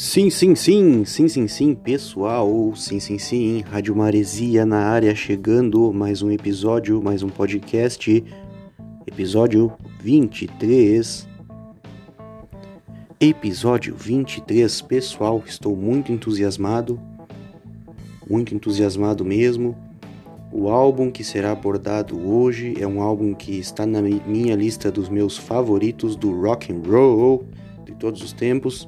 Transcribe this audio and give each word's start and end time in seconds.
Sim, 0.00 0.30
sim, 0.30 0.54
sim, 0.54 1.04
sim, 1.04 1.26
sim, 1.26 1.48
sim, 1.48 1.74
pessoal, 1.74 2.72
sim, 2.76 3.00
sim, 3.00 3.18
sim, 3.18 3.64
Rádio 3.68 3.96
Maresia 3.96 4.64
na 4.64 4.78
área 4.78 5.12
chegando, 5.12 5.92
mais 5.92 6.22
um 6.22 6.30
episódio, 6.30 7.02
mais 7.02 7.24
um 7.24 7.28
podcast, 7.28 8.24
episódio 9.04 9.72
23. 10.00 11.26
Episódio 13.18 13.96
23, 13.96 14.80
pessoal, 14.82 15.42
estou 15.44 15.74
muito 15.74 16.12
entusiasmado, 16.12 17.00
muito 18.30 18.54
entusiasmado 18.54 19.24
mesmo. 19.24 19.76
O 20.52 20.68
álbum 20.68 21.10
que 21.10 21.24
será 21.24 21.50
abordado 21.50 22.24
hoje 22.24 22.76
é 22.80 22.86
um 22.86 23.02
álbum 23.02 23.34
que 23.34 23.58
está 23.58 23.84
na 23.84 24.00
minha 24.00 24.54
lista 24.54 24.92
dos 24.92 25.08
meus 25.08 25.36
favoritos 25.36 26.14
do 26.14 26.40
rock 26.40 26.72
and 26.72 26.88
roll 26.88 27.44
de 27.84 27.96
todos 27.96 28.22
os 28.22 28.32
tempos 28.32 28.86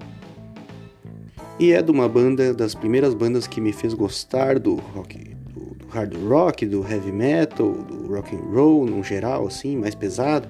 e 1.61 1.75
é 1.75 1.83
de 1.83 1.91
uma 1.91 2.09
banda, 2.09 2.55
das 2.55 2.75
primeiras 2.75 3.13
bandas 3.13 3.47
que 3.47 3.61
me 3.61 3.71
fez 3.71 3.93
gostar 3.93 4.59
do 4.59 4.77
rock, 4.77 5.37
do, 5.53 5.75
do 5.75 5.87
hard 5.89 6.17
rock, 6.27 6.65
do 6.65 6.83
heavy 6.83 7.13
metal, 7.13 7.71
do 7.71 8.15
rock 8.15 8.35
and 8.35 8.51
roll 8.51 8.87
no 8.87 9.05
geral, 9.05 9.47
assim, 9.47 9.77
mais 9.77 9.95
pesado. 9.95 10.49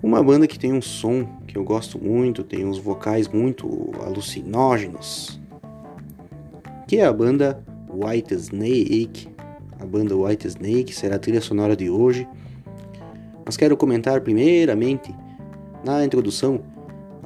Uma 0.00 0.22
banda 0.22 0.46
que 0.46 0.56
tem 0.56 0.72
um 0.72 0.80
som 0.80 1.26
que 1.48 1.58
eu 1.58 1.64
gosto 1.64 1.98
muito, 1.98 2.44
tem 2.44 2.64
uns 2.64 2.78
vocais 2.78 3.26
muito 3.26 3.90
alucinógenos, 4.04 5.40
que 6.86 6.98
é 6.98 7.04
a 7.04 7.12
banda 7.12 7.60
White 7.90 8.32
Snake. 8.34 9.28
A 9.80 9.84
banda 9.84 10.16
White 10.16 10.46
Snake 10.46 10.94
será 10.94 11.16
a 11.16 11.18
trilha 11.18 11.40
sonora 11.40 11.74
de 11.74 11.90
hoje. 11.90 12.28
Mas 13.44 13.56
quero 13.56 13.76
comentar 13.76 14.20
primeiramente 14.20 15.12
na 15.84 16.04
introdução 16.04 16.60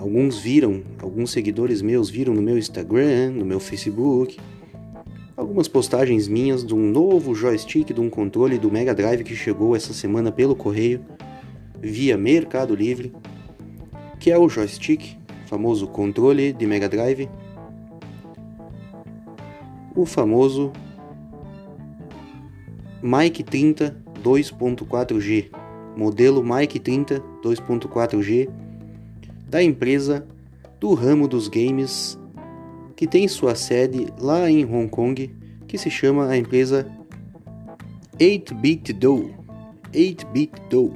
Alguns 0.01 0.39
viram, 0.39 0.83
alguns 0.99 1.31
seguidores 1.31 1.83
meus 1.83 2.09
viram 2.09 2.33
no 2.33 2.41
meu 2.41 2.57
Instagram, 2.57 3.33
no 3.33 3.45
meu 3.45 3.61
Facebook, 3.61 4.41
algumas 5.37 5.69
postagens 5.69 6.27
minhas 6.27 6.65
de 6.65 6.75
um 6.75 6.91
novo 6.91 7.35
joystick 7.35 7.93
de 7.93 8.01
um 8.01 8.09
controle 8.09 8.57
do 8.57 8.71
Mega 8.71 8.95
Drive 8.95 9.23
que 9.23 9.37
chegou 9.37 9.77
essa 9.77 9.93
semana 9.93 10.33
pelo 10.33 10.57
correio 10.57 11.05
via 11.79 12.17
Mercado 12.17 12.75
Livre, 12.75 13.13
que 14.19 14.31
é 14.31 14.39
o 14.39 14.49
joystick, 14.49 15.19
famoso 15.45 15.87
controle 15.87 16.55
de 16.55 16.67
Mega 16.67 16.89
Drive, 16.89 17.29
o 19.95 20.07
famoso 20.07 20.73
Mike 23.03 23.43
30 23.43 23.95
2.4G, 24.25 25.51
modelo 25.95 26.43
Mike 26.43 26.79
30 26.79 27.23
2.4G 27.45 28.70
da 29.51 29.61
empresa 29.61 30.25
do 30.79 30.95
ramo 30.95 31.27
dos 31.27 31.49
games 31.49 32.17
que 32.95 33.07
tem 33.07 33.27
sua 33.27 33.57
sede 33.57 34.07
lá 34.19 34.49
em 34.49 34.65
Hong 34.65 34.89
Kong, 34.89 35.35
que 35.67 35.77
se 35.77 35.91
chama 35.91 36.29
a 36.29 36.37
empresa 36.37 36.87
8-Bit 38.19 38.93
Do. 38.93 39.35
8-Bit 39.93 40.53
Do. 40.71 40.93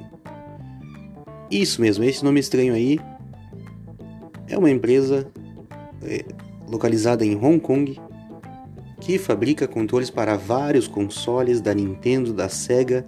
Isso 1.51 1.81
mesmo, 1.81 2.05
esse 2.05 2.25
nome 2.25 2.39
estranho 2.39 2.75
aí 2.75 3.01
é 4.49 4.57
uma 4.57 4.71
empresa 4.71 5.27
é, 6.03 6.25
localizada 6.69 7.25
em 7.25 7.35
Hong 7.35 7.59
Kong 7.59 7.99
que 9.01 9.19
fabrica 9.19 9.67
controles 9.67 10.11
para 10.11 10.37
vários 10.37 10.87
consoles 10.87 11.61
da 11.61 11.75
Nintendo, 11.75 12.33
da 12.33 12.49
Sega, 12.49 13.05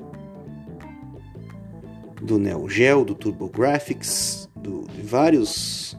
do 2.21 2.39
Neo 2.39 2.69
Geo, 2.69 3.05
do 3.05 3.15
TurboGrafx, 3.15 4.49
do, 4.67 4.85
de 4.93 5.03
vários, 5.03 5.97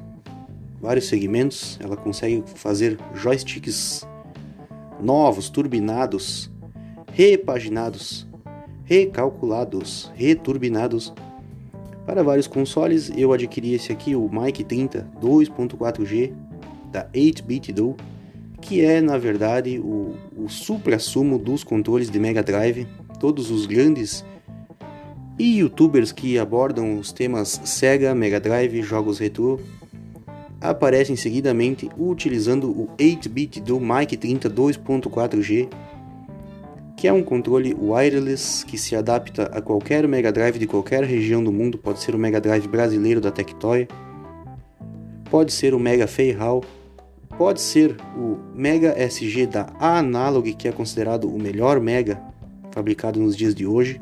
vários 0.82 1.08
segmentos. 1.08 1.80
Ela 1.82 1.96
consegue 1.96 2.44
fazer 2.56 2.98
joysticks 3.16 4.06
novos, 5.02 5.50
turbinados, 5.50 6.52
repaginados, 7.14 8.28
recalculados, 8.84 10.12
returbinados 10.16 11.14
para 12.06 12.24
vários 12.24 12.48
consoles. 12.48 13.12
Eu 13.16 13.32
adquiri 13.34 13.74
esse 13.74 13.92
aqui, 13.92 14.16
o 14.16 14.30
Mic 14.30 14.64
30 14.64 15.10
2.4G 15.22 16.34
da 16.92 17.06
8-Bit 17.10 17.74
Do, 17.74 17.96
que 18.62 18.84
é 18.84 19.02
na 19.02 19.18
verdade 19.18 19.80
o, 19.80 20.16
o 20.36 20.50
supra-sumo 20.50 21.38
dos 21.38 21.64
controles 21.64 22.10
de 22.10 22.20
Mega 22.20 22.44
Drive. 22.44 22.88
Todos 23.20 23.50
os 23.50 23.66
grandes 23.66 24.24
e 25.40 25.60
youtubers 25.60 26.12
que 26.12 26.40
abordam 26.40 26.98
os 26.98 27.12
temas 27.12 27.62
Sega, 27.64 28.16
Mega 28.16 28.40
Drive, 28.40 28.82
jogos 28.82 29.20
retrô 29.20 29.60
aparecem 30.60 31.16
seguidamente 31.16 31.90
utilizando 31.98 32.70
o 32.70 32.90
8-bit 32.98 33.62
do 33.62 33.80
Mic 33.80 34.18
30 34.18 34.50
2.4G, 34.50 35.70
que 36.96 37.08
é 37.08 37.14
um 37.14 37.22
controle 37.22 37.76
wireless 37.80 38.66
que 38.66 38.78
se 38.78 38.96
adapta 38.96 39.44
a 39.54 39.62
qualquer 39.62 40.08
Mega 40.08 40.32
Drive 40.32 40.58
de 40.58 40.66
qualquer 40.66 41.04
região 41.04 41.44
do 41.44 41.52
mundo, 41.52 41.78
pode 41.78 42.00
ser 42.00 42.16
o 42.16 42.18
Mega 42.18 42.42
Drive 42.42 42.68
brasileiro 42.68 43.22
da 43.22 43.32
Tectoy, 43.32 43.88
pode 45.30 45.54
ser 45.54 45.76
o 45.76 45.80
Mega 45.80 46.08
Feihao, 46.08 46.64
pode 47.38 47.62
ser 47.62 47.96
o 48.16 48.38
Mega 48.56 48.96
SG 48.98 49.46
da 49.46 49.68
Analog, 49.80 50.52
que 50.54 50.68
é 50.68 50.72
considerado 50.72 51.28
o 51.30 51.40
melhor 51.40 51.80
Mega 51.80 52.20
fabricado 52.72 53.20
nos 53.20 53.38
dias 53.38 53.54
de 53.54 53.66
hoje 53.66 54.02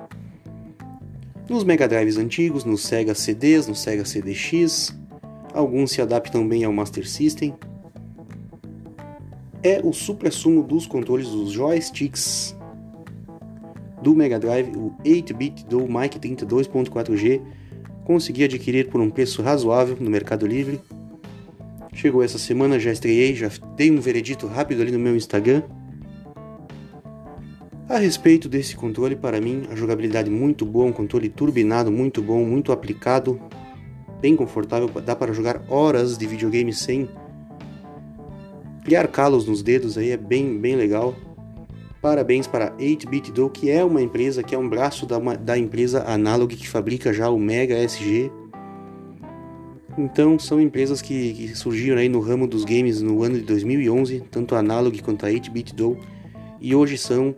nos 1.50 1.63
Mega 1.63 1.88
Drives 1.88 2.17
antigos, 2.17 2.63
nos 2.63 2.81
Sega 2.83 3.13
CDs, 3.13 3.67
no 3.67 3.75
Sega 3.75 4.03
CDX, 4.03 4.95
alguns 5.53 5.91
se 5.91 6.01
adaptam 6.01 6.47
bem 6.47 6.63
ao 6.63 6.73
Master 6.73 7.07
System. 7.07 7.53
É 9.61 9.79
o 9.83 9.94
supra-sumo 9.94 10.63
dos 10.63 10.88
controles 10.88 11.29
dos 11.29 11.51
joysticks 11.51 12.56
do 14.01 14.16
Mega 14.16 14.39
Drive, 14.39 14.75
o 14.75 14.94
8-bit 15.03 15.66
do 15.66 15.81
Mic 15.81 16.19
32.4G. 16.19 17.41
Consegui 18.03 18.44
adquirir 18.44 18.89
por 18.89 19.01
um 19.01 19.09
preço 19.09 19.41
razoável 19.41 19.97
no 20.00 20.09
Mercado 20.09 20.45
Livre. 20.45 20.79
Chegou 21.94 22.22
essa 22.22 22.38
semana, 22.38 22.79
já 22.79 22.91
estreiei, 22.91 23.33
já 23.33 23.50
dei 23.75 23.89
um 23.89 24.00
veredito 24.00 24.45
rápido 24.45 24.81
ali 24.81 24.91
no 24.91 25.00
meu 25.00 25.16
Instagram. 25.16 25.63
A 27.95 27.97
respeito 27.97 28.50
desse 28.50 28.75
controle, 28.75 29.16
para 29.16 29.39
mim, 29.39 29.69
a 29.72 29.75
jogabilidade 29.75 30.29
muito 30.29 30.66
boa, 30.66 30.85
um 30.85 30.91
controle 30.91 31.29
turbinado 31.29 31.89
muito 31.89 32.22
bom, 32.22 32.44
muito 32.44 32.73
aplicado, 32.73 33.39
bem 34.19 34.35
confortável, 34.35 34.89
dá 34.89 35.16
para 35.16 35.31
jogar 35.31 35.63
horas 35.69 36.17
de 36.17 36.28
videogame 36.28 36.73
sem 36.73 37.07
criar 38.83 39.07
calos 39.07 39.47
nos 39.47 39.63
dedos, 39.63 39.97
aí 39.97 40.11
é 40.11 40.17
bem, 40.17 40.59
bem 40.59 40.75
legal. 40.75 41.16
Parabéns 42.01 42.47
para 42.47 42.72
8-Bit 42.72 43.31
Do, 43.31 43.50
que 43.50 43.72
é 43.72 43.81
uma 43.81 44.01
empresa, 44.01 44.44
que 44.44 44.53
é 44.53 44.57
um 44.57 44.67
braço 44.67 45.06
da, 45.06 45.17
da 45.17 45.57
empresa 45.57 46.03
Analog, 46.03 46.53
que 46.53 46.67
fabrica 46.67 47.13
já 47.13 47.29
o 47.29 47.39
Mega 47.39 47.75
SG. 47.75 48.29
Então, 49.97 50.38
são 50.38 50.59
empresas 50.59 51.01
que, 51.01 51.33
que 51.33 51.56
surgiram 51.56 52.00
aí 52.00 52.09
no 52.09 52.19
ramo 52.19 52.45
dos 52.45 52.66
games 52.66 53.01
no 53.01 53.23
ano 53.23 53.35
de 53.35 53.45
2011, 53.45 54.22
tanto 54.29 54.53
a 54.53 54.59
Analog 54.59 55.01
quanto 55.01 55.25
a 55.25 55.29
8-Bit 55.29 55.73
Do, 55.73 55.97
e 56.59 56.75
hoje 56.75 56.97
são 56.97 57.33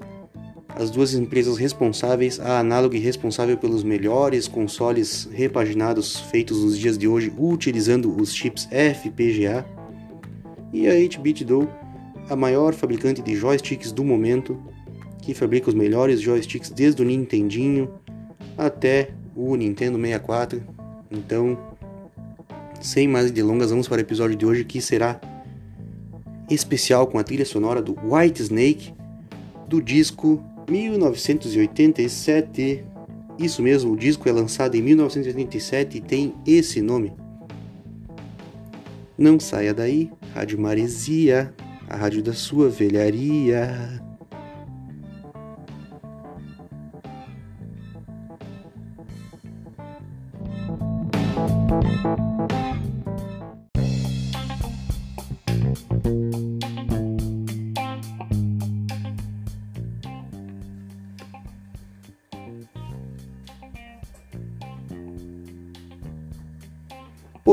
as 0.80 0.92
duas 0.92 1.14
empresas 1.16 1.58
responsáveis, 1.58 2.40
a 2.40 2.60
Analog 2.60 2.96
responsável 3.00 3.58
pelos 3.58 3.84
melhores 3.84 4.48
consoles 4.48 5.28
repaginados 5.32 6.20
feitos 6.20 6.64
nos 6.64 6.78
dias 6.78 6.98
de 6.98 7.08
hoje 7.08 7.34
utilizando 7.36 8.16
os 8.16 8.34
chips 8.34 8.68
FPGA, 8.72 9.66
e 10.72 10.88
a 10.88 10.92
8-Bit 10.92 11.46
Do, 11.46 11.68
a 12.30 12.36
maior 12.36 12.74
fabricante 12.76 13.22
de 13.22 13.36
joysticks 13.36 13.92
do 13.92 14.04
momento, 14.04 14.62
que 15.22 15.34
fabrica 15.34 15.70
os 15.70 15.74
melhores 15.74 16.22
joysticks 16.22 16.70
desde 16.70 17.02
o 17.02 17.06
Nintendinho 17.06 17.90
até 18.56 19.10
o 19.36 19.56
Nintendo 19.56 19.98
64. 20.00 20.62
Então, 21.10 21.58
sem 22.80 23.08
mais 23.08 23.32
delongas, 23.32 23.72
vamos 23.72 23.88
para 23.88 23.98
o 23.98 24.02
episódio 24.02 24.36
de 24.36 24.46
hoje 24.46 24.64
que 24.64 24.80
será 24.80 25.20
especial 26.50 27.08
com 27.08 27.18
a 27.18 27.24
trilha 27.24 27.46
sonora 27.46 27.82
do 27.82 27.98
White 28.04 28.44
Snake 28.44 28.94
do 29.68 29.82
disco 29.82 30.44
1987, 30.70 32.84
isso 33.40 33.62
mesmo, 33.62 33.94
o 33.94 33.98
disco 33.98 34.28
é 34.28 34.32
lançado 34.32 34.76
em 34.76 34.82
1987 34.82 35.98
e 35.98 36.02
tem 36.02 36.34
esse 36.46 36.82
nome. 36.82 37.14
Não 39.18 39.40
saia 39.40 39.74
daí, 39.74 40.12
Rádio 40.34 40.60
Maresia, 40.60 41.54
a 41.90 41.96
rádio 41.96 42.22
da 42.22 42.34
sua 42.34 42.70
velharia. 42.70 44.02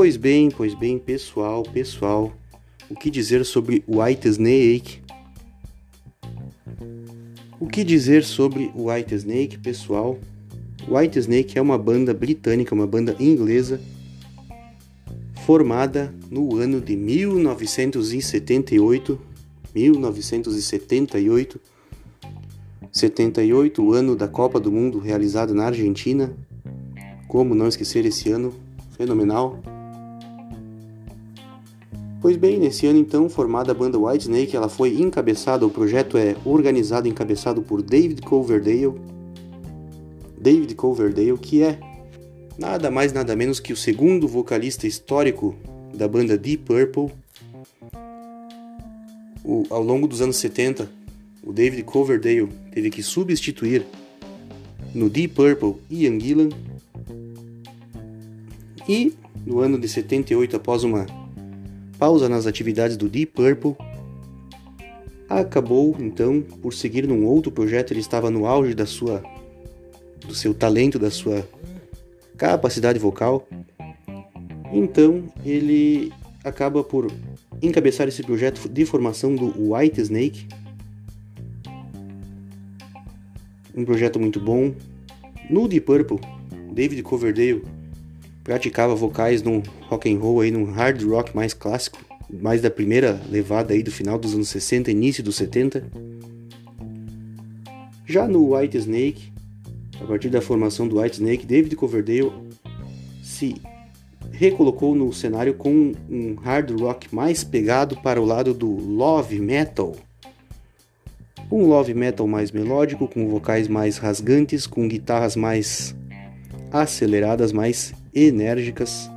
Pois 0.05 0.19
bem, 0.19 0.51
pois 0.51 0.75
bem, 0.75 0.99
pessoal, 0.99 1.63
pessoal, 1.63 2.31
o 2.91 2.95
que 2.95 3.11
dizer 3.11 3.43
sobre 3.43 3.83
White 3.89 4.29
Snake? 4.29 5.01
O 7.59 7.67
que 7.67 7.83
dizer 7.83 8.23
sobre 8.23 8.71
White 8.77 9.15
Snake, 9.15 9.57
pessoal? 9.57 10.19
White 10.87 11.19
Snake 11.21 11.59
é 11.59 11.63
uma 11.63 11.79
banda 11.79 12.13
britânica, 12.13 12.75
uma 12.75 12.87
banda 12.87 13.17
inglesa, 13.19 13.81
formada 15.47 16.15
no 16.31 16.55
ano 16.57 16.83
de 16.83 16.97
1978, 16.97 19.19
1978, 19.75 21.59
78, 22.93 23.83
o 23.83 23.95
ano 23.95 24.15
da 24.15 24.29
Copa 24.29 24.61
do 24.61 24.71
Mundo 24.71 24.99
realizado 24.99 25.55
na 25.55 25.65
Argentina. 25.65 26.37
Como 27.27 27.55
não 27.55 27.69
esquecer 27.69 28.05
esse 28.05 28.31
ano 28.31 28.53
fenomenal? 28.99 29.63
Pois 32.25 32.39
bem, 32.39 32.59
nesse 32.59 32.87
ano 32.87 32.99
então, 32.99 33.29
formada 33.29 33.73
a 33.73 33.75
banda 33.75 33.99
Whitesnake, 33.99 34.57
ela 34.57 34.71
foi 34.71 34.99
encabeçada, 34.99 35.67
o 35.67 35.71
projeto 35.71 36.17
é 36.17 36.35
organizado 36.43 37.07
e 37.07 37.11
encabeçado 37.11 37.61
por 37.61 37.83
David 37.83 38.23
Coverdale. 38.23 38.95
David 40.41 40.75
Coverdale, 40.75 41.37
que 41.37 41.63
é 41.63 41.79
nada 42.59 42.91
mais 42.91 43.13
nada 43.13 43.37
menos 43.37 43.61
que 43.61 43.75
o 43.75 43.77
segundo 43.77 44.27
vocalista 44.27 44.87
histórico 44.87 45.55
da 45.95 46.09
banda 46.09 46.39
Deep 46.39 46.65
Purple. 46.65 47.15
O, 49.45 49.67
ao 49.69 49.83
longo 49.83 50.09
dos 50.09 50.23
anos 50.23 50.37
70, 50.37 50.91
o 51.43 51.53
David 51.53 51.83
Coverdale 51.83 52.49
teve 52.73 52.89
que 52.89 53.03
substituir 53.03 53.85
no 54.95 55.11
Deep 55.11 55.35
Purple 55.35 55.75
Ian 55.91 56.19
Gillan. 56.19 56.49
E 58.89 59.13
no 59.45 59.59
ano 59.59 59.79
de 59.79 59.87
78, 59.87 60.57
após 60.57 60.85
uma 60.85 61.05
pausa 61.99 62.29
nas 62.29 62.47
atividades 62.47 62.97
do 62.97 63.09
Deep 63.09 63.33
Purple, 63.33 63.77
acabou 65.29 65.97
então 65.99 66.41
por 66.41 66.73
seguir 66.73 67.07
num 67.07 67.25
outro 67.25 67.51
projeto. 67.51 67.93
Ele 67.93 68.01
estava 68.01 68.31
no 68.31 68.47
auge 68.47 68.75
da 68.75 68.87
sua, 68.87 69.23
do 70.27 70.35
seu 70.35 70.55
talento, 70.55 70.99
da 70.99 71.11
sua 71.11 71.47
capacidade 72.37 72.99
vocal. 72.99 73.47
Então 74.73 75.25
ele 75.45 76.13
acaba 76.43 76.83
por 76.83 77.11
encabeçar 77.63 78.09
esse 78.09 78.23
projeto 78.23 78.69
de 78.69 78.85
formação 78.85 79.35
do 79.35 79.73
White 79.73 80.01
Snake. 80.01 80.47
Um 83.75 83.85
projeto 83.85 84.21
muito 84.21 84.39
bom. 84.39 84.75
No 85.51 85.69
Deep 85.69 85.85
Purple, 85.85 86.21
David 86.73 87.03
Coverdale 87.03 87.63
praticava 88.45 88.95
vocais 88.95 89.43
num 89.43 89.63
rock 89.89 90.13
and 90.13 90.19
roll 90.19 90.41
aí, 90.43 90.51
num 90.51 90.71
hard 90.71 91.03
rock 91.03 91.35
mais 91.35 91.55
clássico, 91.55 91.99
mais 92.31 92.61
da 92.61 92.71
primeira 92.71 93.19
levada 93.31 93.73
aí 93.73 93.83
do 93.83 93.91
final 93.91 94.19
dos 94.19 94.35
anos 94.35 94.51
60, 94.51 94.91
início 94.91 95.25
dos 95.25 95.37
70. 95.37 95.83
Já 98.07 98.29
no 98.29 98.55
White 98.55 98.77
Snake, 98.77 99.33
a 99.99 100.05
partir 100.05 100.29
da 100.29 100.43
formação 100.43 100.87
do 100.87 101.01
White 101.01 101.17
Snake, 101.17 101.47
David 101.47 101.75
Coverdale 101.75 102.31
se 103.23 103.57
recolocou 104.31 104.95
no 104.95 105.11
cenário 105.13 105.55
com 105.55 105.93
um 106.11 106.35
hard 106.35 106.79
rock 106.79 107.15
mais 107.15 107.43
pegado 107.43 107.97
para 108.03 108.21
o 108.21 108.25
lado 108.27 108.53
do 108.53 108.69
love 108.69 109.41
metal. 109.41 109.97
Um 111.51 111.67
love 111.67 111.95
metal 111.95 112.27
mais 112.27 112.51
melódico, 112.51 113.09
com 113.09 113.29
vocais 113.29 113.69
mais 113.69 113.97
rasgantes, 113.97 114.67
com 114.67 114.87
guitarras 114.87 115.37
mais 115.37 115.95
aceleradas, 116.71 117.53
mais 117.53 117.95
enérgicas, 118.15 119.11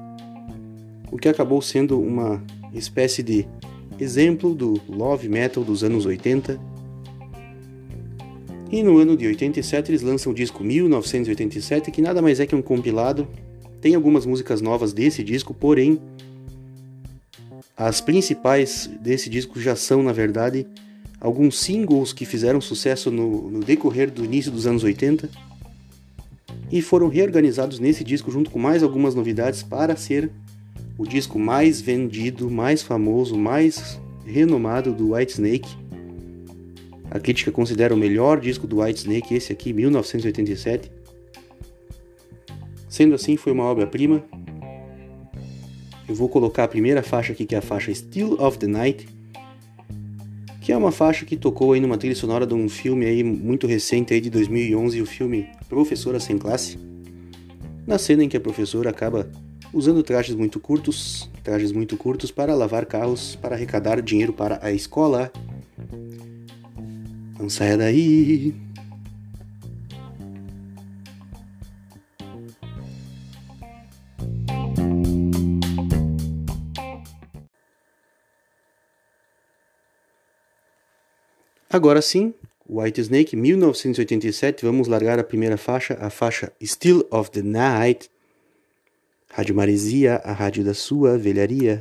o 1.12 1.18
que 1.18 1.30
acabou 1.30 1.62
sendo 1.62 2.00
uma 2.00 2.44
espécie 2.74 3.22
de 3.22 3.46
exemplo 4.00 4.54
do 4.54 4.82
love 4.90 5.30
metal 5.30 5.64
dos 5.64 5.84
anos 5.84 6.06
80. 6.06 6.60
E 8.72 8.84
no 8.84 8.98
ano 8.98 9.16
de 9.16 9.26
87 9.28 9.92
eles 9.92 10.02
lançam 10.02 10.32
o 10.32 10.36
disco 10.36 10.64
1987, 10.64 11.92
que 11.92 12.02
nada 12.02 12.22
mais 12.22 12.40
é 12.40 12.46
que 12.46 12.56
um 12.56 12.62
compilado. 12.62 13.28
Tem 13.80 13.96
algumas 13.96 14.26
músicas 14.26 14.60
novas 14.60 14.92
desse 14.92 15.24
disco, 15.24 15.54
porém 15.54 16.00
as 17.76 18.02
principais 18.02 18.90
desse 19.00 19.30
disco 19.30 19.60
já 19.60 19.76
são, 19.76 20.02
na 20.02 20.12
verdade, 20.12 20.66
alguns 21.22 21.60
singles 21.60 22.12
que 22.12 22.26
fizeram 22.26 22.60
sucesso 22.60 23.12
no, 23.12 23.52
no 23.52 23.60
decorrer 23.60 24.12
do 24.12 24.26
início 24.26 24.52
dos 24.52 24.66
anos 24.66 24.84
80 24.84 25.30
e 26.72 26.82
foram 26.82 27.08
reorganizados 27.08 27.80
nesse 27.80 28.04
disco 28.04 28.32
junto 28.32 28.52
com 28.52 28.60
mais 28.60 28.84
algumas 28.84 29.16
novidades 29.16 29.64
para 29.64 29.96
ser 29.96 30.30
o 30.98 31.06
disco 31.06 31.38
mais 31.38 31.80
vendido, 31.80 32.50
mais 32.50 32.82
famoso, 32.82 33.38
mais 33.38 34.00
renomado 34.26 34.94
do 34.94 35.14
Whitesnake. 35.14 35.70
A 37.10 37.20
crítica 37.20 37.52
considera 37.52 37.94
o 37.94 37.98
melhor 37.98 38.40
disco 38.40 38.68
do 38.68 38.82
Whitesnake, 38.82 39.34
esse 39.34 39.54
aqui, 39.54 39.72
1987. 39.72 40.92
Sendo 42.90 43.16
assim, 43.16 43.38
foi 43.38 43.54
uma 43.54 43.64
obra-prima. 43.64 44.24
Eu 46.08 46.16
vou 46.16 46.28
colocar 46.28 46.66
a 46.66 46.68
primeira 46.68 47.04
faixa 47.04 47.32
aqui, 47.32 47.46
que 47.46 47.56
é 47.56 47.60
a 47.60 47.62
faixa 47.62 47.94
Still 47.94 48.34
of 48.42 48.58
the 48.58 48.68
Night, 48.68 49.08
que 50.62 50.72
é 50.72 50.78
uma 50.78 50.92
faixa 50.92 51.26
que 51.26 51.38
tocou 51.38 51.74
aí 51.74 51.80
numa 51.80 51.98
trilha 51.98 52.16
sonora 52.16 52.46
de 52.46 52.54
um 52.54 52.68
filme 52.68 53.06
aí 53.06 53.24
muito 53.24 53.68
recente 53.68 54.14
aí 54.14 54.20
de 54.20 54.30
2011, 54.30 55.02
o 55.02 55.06
filme 55.06 55.48
Professora 55.68 56.20
Sem 56.20 56.38
Classe. 56.38 56.78
Na 57.86 57.98
cena 57.98 58.24
em 58.24 58.30
que 58.30 58.38
a 58.38 58.42
professora 58.42 58.90
acaba 58.90 59.30
usando 59.74 60.02
trajes 60.04 60.36
muito 60.36 60.60
curtos, 60.60 61.30
trajes 61.44 61.72
muito 61.72 61.98
curtos 61.98 62.32
para 62.32 62.56
lavar 62.56 62.86
carros 62.86 63.36
para 63.36 63.56
arrecadar 63.56 64.02
dinheiro 64.02 64.34
para 64.34 64.60
a 64.62 64.72
escola. 64.72 65.32
Não 67.40 67.50
saia 67.50 67.78
daí. 67.78 68.56
Agora 81.70 82.02
sim, 82.02 82.34
White 82.70 83.02
Snake, 83.02 83.34
1987, 83.34 84.62
vamos 84.62 84.90
largar 84.90 85.18
a 85.18 85.24
primeira 85.24 85.56
faixa, 85.56 85.94
a 86.02 86.10
faixa 86.10 86.52
Still 86.62 87.08
of 87.10 87.30
the 87.32 87.42
Night. 87.42 88.10
Rádio 89.30 89.56
Maresia, 89.56 90.22
a 90.22 90.34
rádio 90.34 90.66
da 90.66 90.74
sua 90.74 91.18
velharia. 91.18 91.80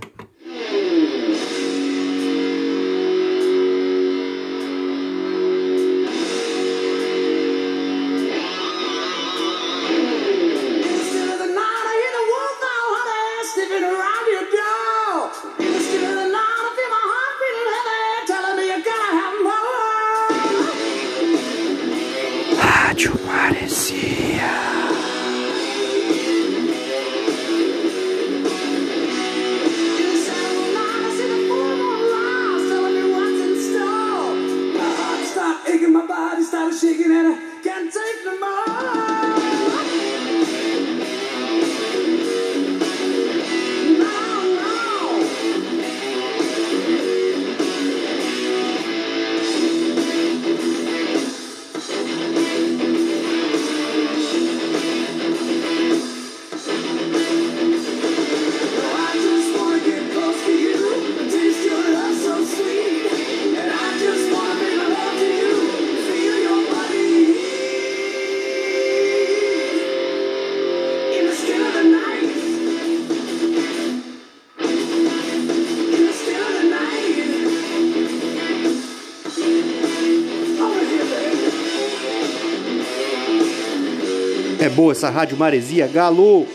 Boa 84.77 84.93
essa 84.93 85.09
rádio 85.09 85.39
Maresia, 85.39 85.87
Galo! 85.89 86.47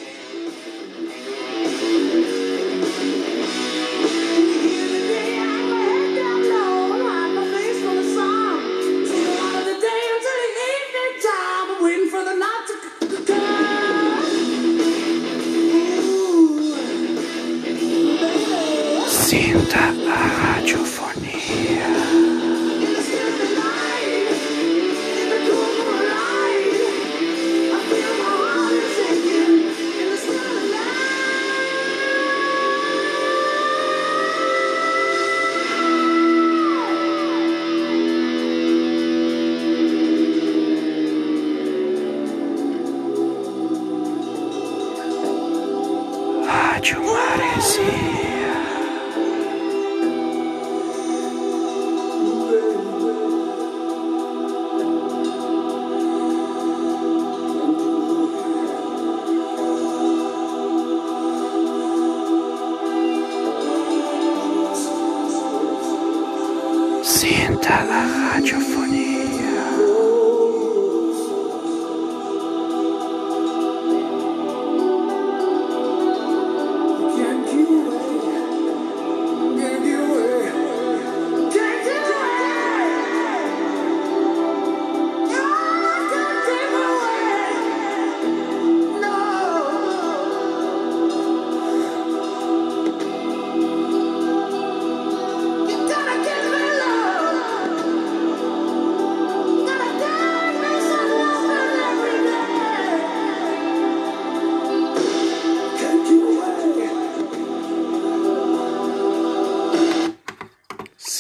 Sienta 67.22 67.86
la 67.86 68.32
radiofonía. 68.34 69.11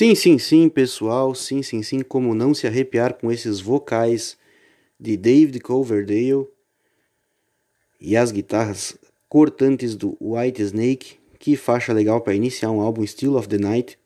Sim, 0.01 0.15
sim, 0.15 0.39
sim, 0.39 0.67
pessoal, 0.67 1.35
sim, 1.35 1.61
sim, 1.61 1.83
sim, 1.83 1.99
como 1.99 2.33
não 2.33 2.55
se 2.55 2.65
arrepiar 2.65 3.13
com 3.13 3.31
esses 3.31 3.61
vocais 3.61 4.35
de 4.99 5.15
David 5.15 5.59
Coverdale 5.59 6.47
e 7.99 8.17
as 8.17 8.31
guitarras 8.31 8.97
cortantes 9.29 9.95
do 9.95 10.17
White 10.19 10.59
Snake, 10.63 11.19
que 11.37 11.55
faixa 11.55 11.93
legal 11.93 12.19
para 12.19 12.33
iniciar 12.33 12.71
um 12.71 12.81
álbum 12.81 13.05
Still 13.05 13.35
of 13.35 13.47
the 13.47 13.59
Night. 13.59 13.99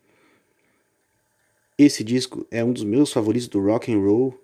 Esse 1.77 2.03
disco 2.03 2.45
é 2.51 2.61
um 2.61 2.73
dos 2.73 2.83
meus 2.83 3.13
favoritos 3.13 3.47
do 3.47 3.61
rock 3.61 3.89
and 3.89 3.99
roll. 3.99 4.37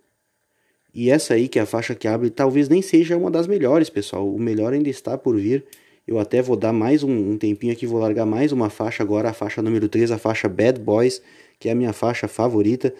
E 0.93 1.10
essa 1.10 1.34
aí 1.34 1.50
que 1.50 1.60
é 1.60 1.63
a 1.63 1.65
faixa 1.65 1.93
que 1.93 2.08
abre, 2.08 2.29
talvez 2.29 2.70
nem 2.70 2.81
seja 2.81 3.17
uma 3.17 3.29
das 3.29 3.46
melhores, 3.46 3.89
pessoal. 3.89 4.25
O 4.25 4.39
melhor 4.39 4.72
ainda 4.72 4.89
está 4.89 5.17
por 5.17 5.36
vir. 5.36 5.65
Eu 6.08 6.20
até 6.20 6.41
vou 6.41 6.55
dar 6.55 6.74
mais 6.74 7.03
um, 7.03 7.31
um, 7.31 7.38
tempinho 7.38 7.72
aqui, 7.72 7.86
vou 7.86 8.00
largar 8.00 8.25
mais 8.25 8.51
uma 8.51 8.70
faixa 8.70 9.03
agora, 9.03 9.29
a 9.29 9.34
faixa 9.34 9.62
número 9.62 9.88
3, 9.88 10.12
a 10.12 10.17
faixa 10.17 10.50
Bad 10.50 10.79
Boys, 10.79 11.22
que 11.60 11.70
é 11.70 11.72
a 11.72 11.75
minha 11.75 11.93
faixa 11.93 12.27
favorita. 12.27 12.93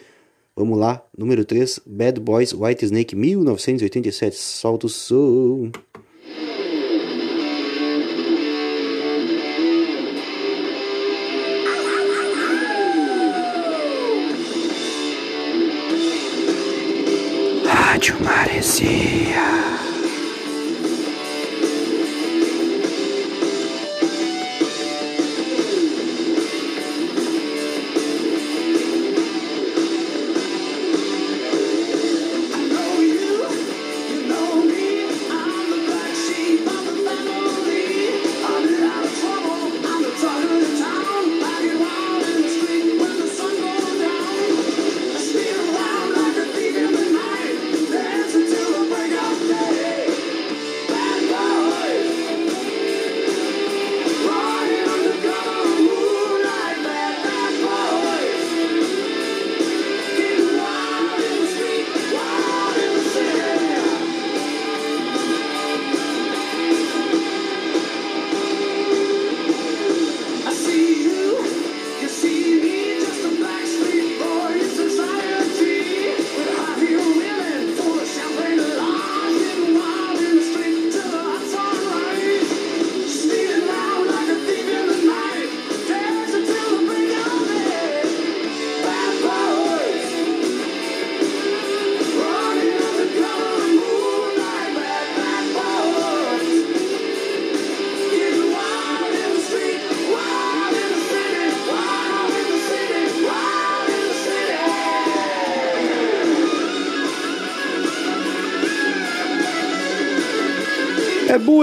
Vamos 0.56 0.78
lá, 0.78 1.04
número 1.18 1.44
3, 1.44 1.82
Bad 1.86 2.20
Boys, 2.20 2.54
White 2.54 2.86
Snake, 2.86 3.16
1987. 3.16 4.36
Solta 4.36 4.86
o 4.86 4.90
som. 4.90 5.72
Rádio 17.66 18.16
Maresia. 18.22 19.81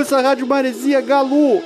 Essa 0.08 0.22
rádio 0.22 0.46
maresia, 0.46 1.02
galo! 1.02 1.62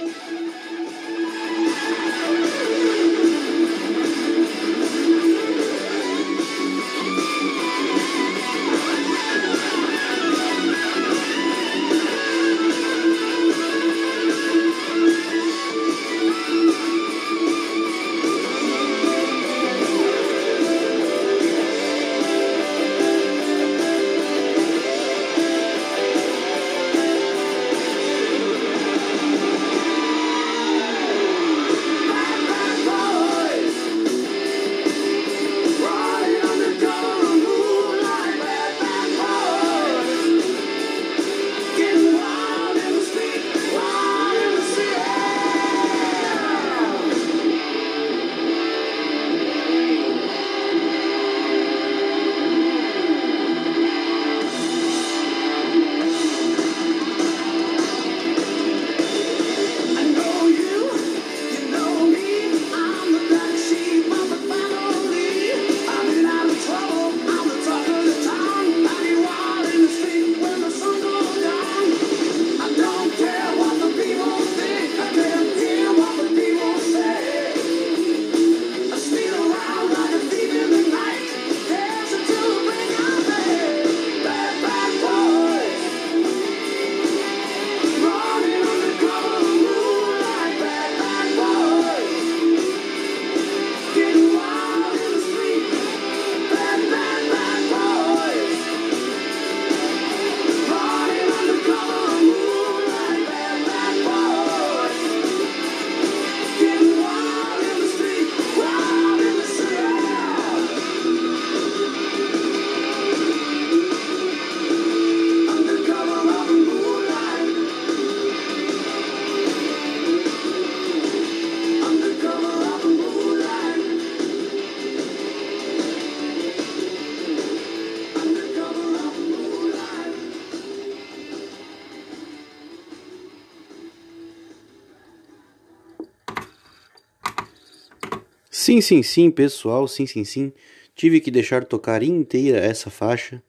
Sim, 138.73 138.81
sim, 138.81 139.03
sim, 139.03 139.31
pessoal, 139.31 139.87
sim, 139.87 140.07
sim, 140.07 140.25
sim. 140.25 140.51
Tive 140.95 141.21
que 141.21 141.31
deixar 141.31 141.63
tocar 141.63 142.03
inteira 142.03 142.57
essa 142.57 142.89
faixa. 142.89 143.43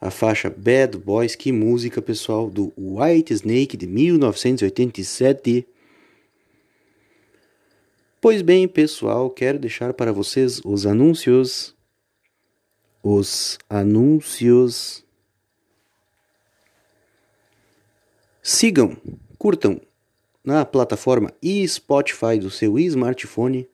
A 0.00 0.10
faixa 0.10 0.48
Bad 0.48 0.96
Boys, 0.96 1.34
que 1.34 1.52
música, 1.52 2.00
pessoal, 2.00 2.48
do 2.48 2.72
White 2.74 3.34
Snake 3.34 3.76
de 3.76 3.86
1987. 3.86 5.68
Pois 8.18 8.40
bem, 8.40 8.66
pessoal, 8.66 9.28
quero 9.28 9.58
deixar 9.58 9.92
para 9.92 10.10
vocês 10.10 10.62
os 10.64 10.86
anúncios. 10.86 11.76
Os 13.02 13.58
anúncios. 13.68 15.04
Sigam, 18.42 18.96
curtam 19.36 19.78
na 20.42 20.64
plataforma 20.64 21.30
e 21.42 21.68
Spotify 21.68 22.38
do 22.38 22.50
seu 22.50 22.78
smartphone 22.78 23.68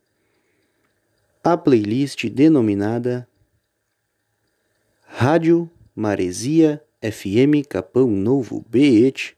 a 1.46 1.58
playlist 1.58 2.24
denominada 2.30 3.28
Rádio 5.02 5.70
Maresia 5.94 6.82
FM 7.02 7.68
Capão 7.68 8.06
Novo 8.10 8.64
BET 8.66 9.36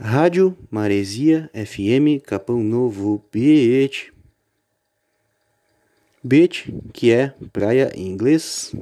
Rádio 0.00 0.56
Maresia 0.70 1.50
FM 1.52 2.24
Capão 2.24 2.64
Novo 2.64 3.22
BET 3.30 4.10
BET, 6.24 6.72
que 6.94 7.12
é 7.12 7.34
praia 7.52 7.92
em 7.94 8.06
inglês. 8.08 8.74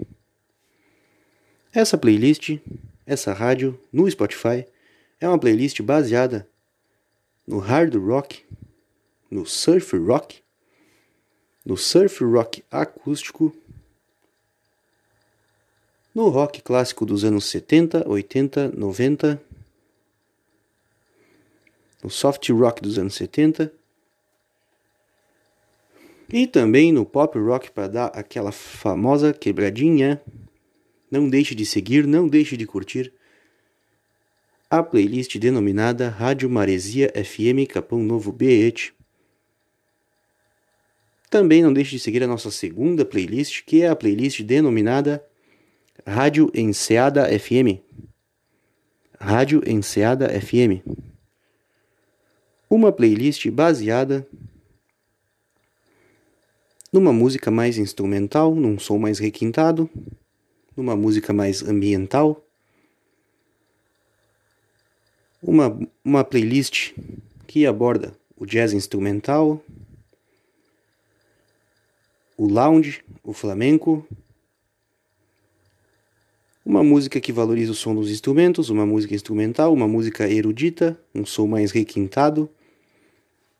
Essa 1.72 1.98
playlist, 1.98 2.60
essa 3.04 3.32
rádio 3.32 3.76
no 3.92 4.08
Spotify 4.08 4.64
é 5.20 5.26
uma 5.26 5.38
playlist 5.38 5.82
baseada 5.82 6.48
no 7.44 7.58
hard 7.58 7.96
rock, 7.96 8.44
no 9.28 9.44
surf 9.44 9.96
rock 9.96 10.45
no 11.66 11.76
surf 11.76 12.22
rock 12.24 12.62
acústico, 12.70 13.52
no 16.14 16.28
rock 16.28 16.62
clássico 16.62 17.04
dos 17.04 17.24
anos 17.24 17.46
70, 17.46 18.08
80, 18.08 18.68
90, 18.68 19.42
no 22.04 22.08
soft 22.08 22.48
rock 22.50 22.80
dos 22.80 22.98
anos 22.98 23.16
70 23.16 23.72
e 26.32 26.46
também 26.46 26.92
no 26.92 27.04
pop 27.04 27.36
rock 27.36 27.70
para 27.72 27.88
dar 27.88 28.06
aquela 28.06 28.52
famosa 28.52 29.32
quebradinha. 29.32 30.22
Não 31.10 31.28
deixe 31.28 31.54
de 31.54 31.66
seguir, 31.66 32.06
não 32.06 32.28
deixe 32.28 32.56
de 32.56 32.64
curtir 32.64 33.12
a 34.68 34.82
playlist 34.82 35.36
denominada 35.38 36.08
Rádio 36.08 36.48
Maresia 36.50 37.12
FM 37.12 37.68
Capão 37.68 38.02
Novo 38.02 38.32
BET 38.32 38.92
também 41.30 41.62
não 41.62 41.72
deixe 41.72 41.92
de 41.92 41.98
seguir 41.98 42.22
a 42.22 42.26
nossa 42.26 42.50
segunda 42.50 43.04
playlist, 43.04 43.64
que 43.64 43.82
é 43.82 43.88
a 43.88 43.96
playlist 43.96 44.42
denominada 44.42 45.24
Rádio 46.06 46.50
Enseada 46.54 47.26
FM. 47.38 47.80
Rádio 49.18 49.62
Enseada 49.66 50.28
FM. 50.28 50.82
Uma 52.70 52.92
playlist 52.92 53.48
baseada 53.50 54.26
numa 56.92 57.12
música 57.12 57.50
mais 57.50 57.76
instrumental, 57.76 58.54
num 58.54 58.78
som 58.78 58.98
mais 58.98 59.18
requintado, 59.18 59.90
numa 60.76 60.96
música 60.96 61.32
mais 61.32 61.62
ambiental. 61.62 62.42
Uma, 65.42 65.78
uma 66.04 66.24
playlist 66.24 66.92
que 67.46 67.66
aborda 67.66 68.16
o 68.36 68.46
jazz 68.46 68.72
instrumental, 68.72 69.62
o 72.36 72.46
lounge, 72.46 73.02
o 73.22 73.32
flamenco. 73.32 74.06
Uma 76.64 76.82
música 76.82 77.20
que 77.20 77.32
valoriza 77.32 77.72
o 77.72 77.74
som 77.74 77.94
dos 77.94 78.10
instrumentos, 78.10 78.68
uma 78.68 78.84
música 78.84 79.14
instrumental, 79.14 79.72
uma 79.72 79.86
música 79.86 80.28
erudita, 80.28 80.98
um 81.14 81.24
som 81.24 81.46
mais 81.46 81.70
requintado. 81.70 82.50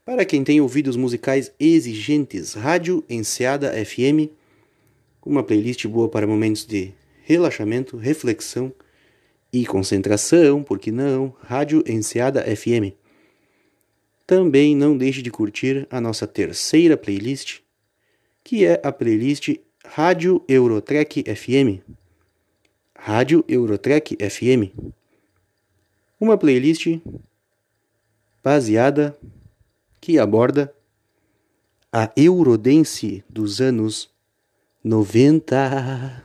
Para 0.05 0.25
quem 0.25 0.45
tem 0.45 0.61
ouvidos 0.61 0.97
musicais 0.97 1.53
exigentes, 1.59 2.55
Rádio 2.55 3.03
Enseada 3.09 3.73
FM, 3.85 4.31
uma 5.25 5.43
playlist 5.43 5.87
boa 5.87 6.09
para 6.09 6.27
momentos 6.27 6.65
de 6.65 6.93
relaxamento, 7.25 7.97
reflexão 7.97 8.73
e 9.53 9.65
concentração, 9.67 10.62
por 10.62 10.79
que 10.79 10.93
não? 10.93 11.35
Rádio 11.41 11.83
Enseada 11.87 12.45
FM. 12.45 12.95
Também 14.27 14.77
não 14.77 14.97
deixe 14.97 15.23
de 15.23 15.31
curtir 15.31 15.87
a 15.91 16.01
nossa 16.01 16.27
terceira 16.27 16.97
playlist, 16.97 17.61
que 18.47 18.65
é 18.65 18.81
a 18.85 18.93
playlist 18.93 19.59
Rádio 19.85 20.41
Eurotrek 20.47 21.25
FM. 21.35 21.83
Rádio 22.97 23.45
Eurotrek 23.49 24.17
FM. 24.21 24.71
Uma 26.21 26.39
playlist 26.39 27.01
baseada 28.45 29.19
que 30.01 30.17
aborda 30.17 30.73
a 31.93 32.13
Eurodense 32.17 33.25
dos 33.29 33.61
anos 33.61 34.09
90. 34.85 36.25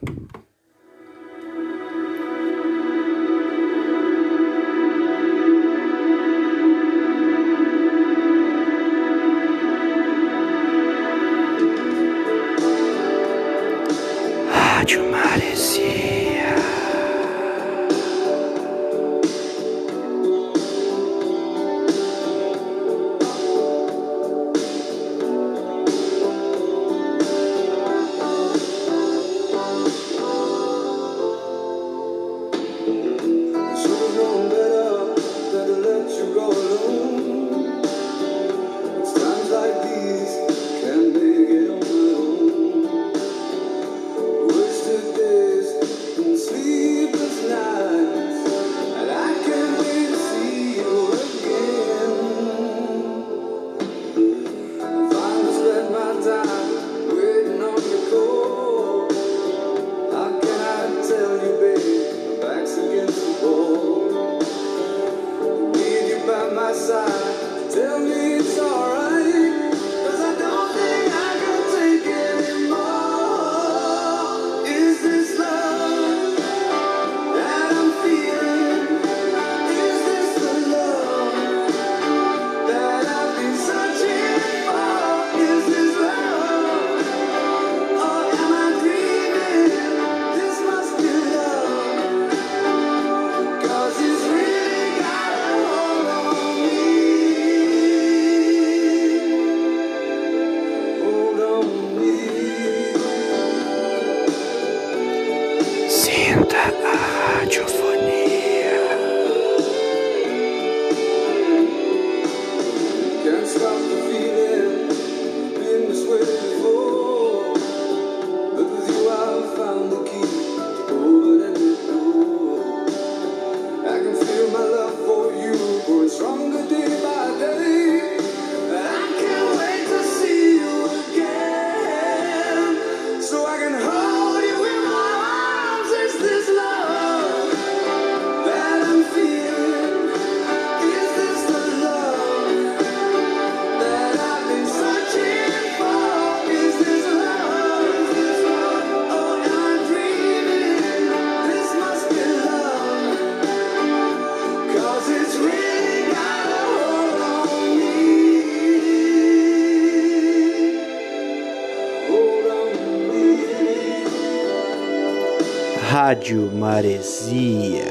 Rádio 166.31 166.49
Maresia. 166.53 167.90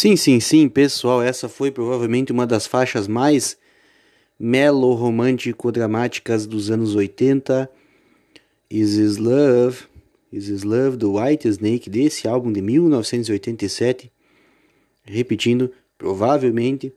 Sim, 0.00 0.16
sim, 0.16 0.40
sim, 0.40 0.66
pessoal, 0.66 1.22
essa 1.22 1.46
foi 1.46 1.70
provavelmente 1.70 2.32
uma 2.32 2.46
das 2.46 2.66
faixas 2.66 3.06
mais 3.06 3.58
melo-romântico-dramáticas 4.38 6.46
dos 6.46 6.70
anos 6.70 6.94
80. 6.94 7.70
Is 8.70 8.96
This 8.96 9.18
Love? 9.18 9.82
Is 10.32 10.46
This 10.46 10.62
Love 10.62 10.96
do 10.96 11.18
White 11.18 11.46
Snake, 11.46 11.90
desse 11.90 12.26
álbum 12.26 12.50
de 12.50 12.62
1987. 12.62 14.10
Repetindo, 15.04 15.70
provavelmente 15.98 16.94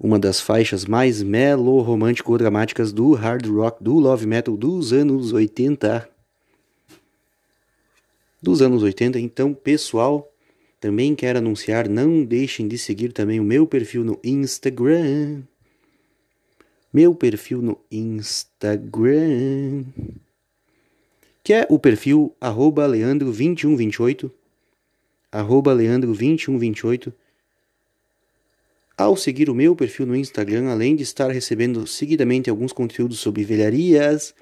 uma 0.00 0.18
das 0.18 0.40
faixas 0.40 0.86
mais 0.86 1.22
melo-romântico-dramáticas 1.22 2.90
do 2.90 3.12
hard 3.12 3.46
rock, 3.48 3.84
do 3.84 3.98
love 3.98 4.26
metal 4.26 4.56
dos 4.56 4.94
anos 4.94 5.34
80. 5.34 6.08
Dos 8.42 8.62
anos 8.62 8.82
80, 8.82 9.20
então, 9.20 9.52
pessoal, 9.52 10.32
também 10.80 11.14
quero 11.14 11.38
anunciar, 11.38 11.88
não 11.88 12.24
deixem 12.24 12.68
de 12.68 12.78
seguir 12.78 13.12
também 13.12 13.40
o 13.40 13.44
meu 13.44 13.66
perfil 13.66 14.04
no 14.04 14.18
Instagram. 14.22 15.42
Meu 16.92 17.14
perfil 17.14 17.60
no 17.60 17.78
Instagram. 17.90 19.84
Que 21.42 21.52
é 21.52 21.66
o 21.68 21.80
perfil 21.80 22.34
arroba 22.40 22.86
leandro2128. 22.86 24.30
Arroba 25.32 25.74
leandro2128. 25.74 27.12
Ao 28.96 29.16
seguir 29.16 29.50
o 29.50 29.54
meu 29.54 29.74
perfil 29.74 30.06
no 30.06 30.16
Instagram, 30.16 30.68
além 30.70 30.94
de 30.94 31.02
estar 31.02 31.28
recebendo 31.28 31.86
seguidamente 31.88 32.48
alguns 32.48 32.72
conteúdos 32.72 33.18
sobre 33.18 33.44
velharias, 33.44 34.34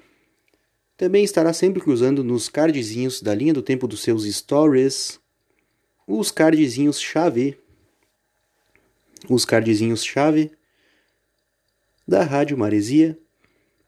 também 0.95 1.23
estará 1.23 1.51
sempre 1.51 1.81
cruzando 1.81 2.23
nos 2.23 2.47
cardzinhos 2.47 3.21
da 3.21 3.33
linha 3.33 3.53
do 3.53 3.61
tempo 3.61 3.87
dos 3.87 4.01
seus 4.01 4.23
stories 4.25 5.19
os 6.07 6.31
cardzinhos 6.31 7.01
chave, 7.01 7.59
os 9.29 9.43
cardzinhos 9.43 10.05
chave 10.05 10.51
da 12.07 12.23
Rádio 12.23 12.57
Maresia. 12.57 13.19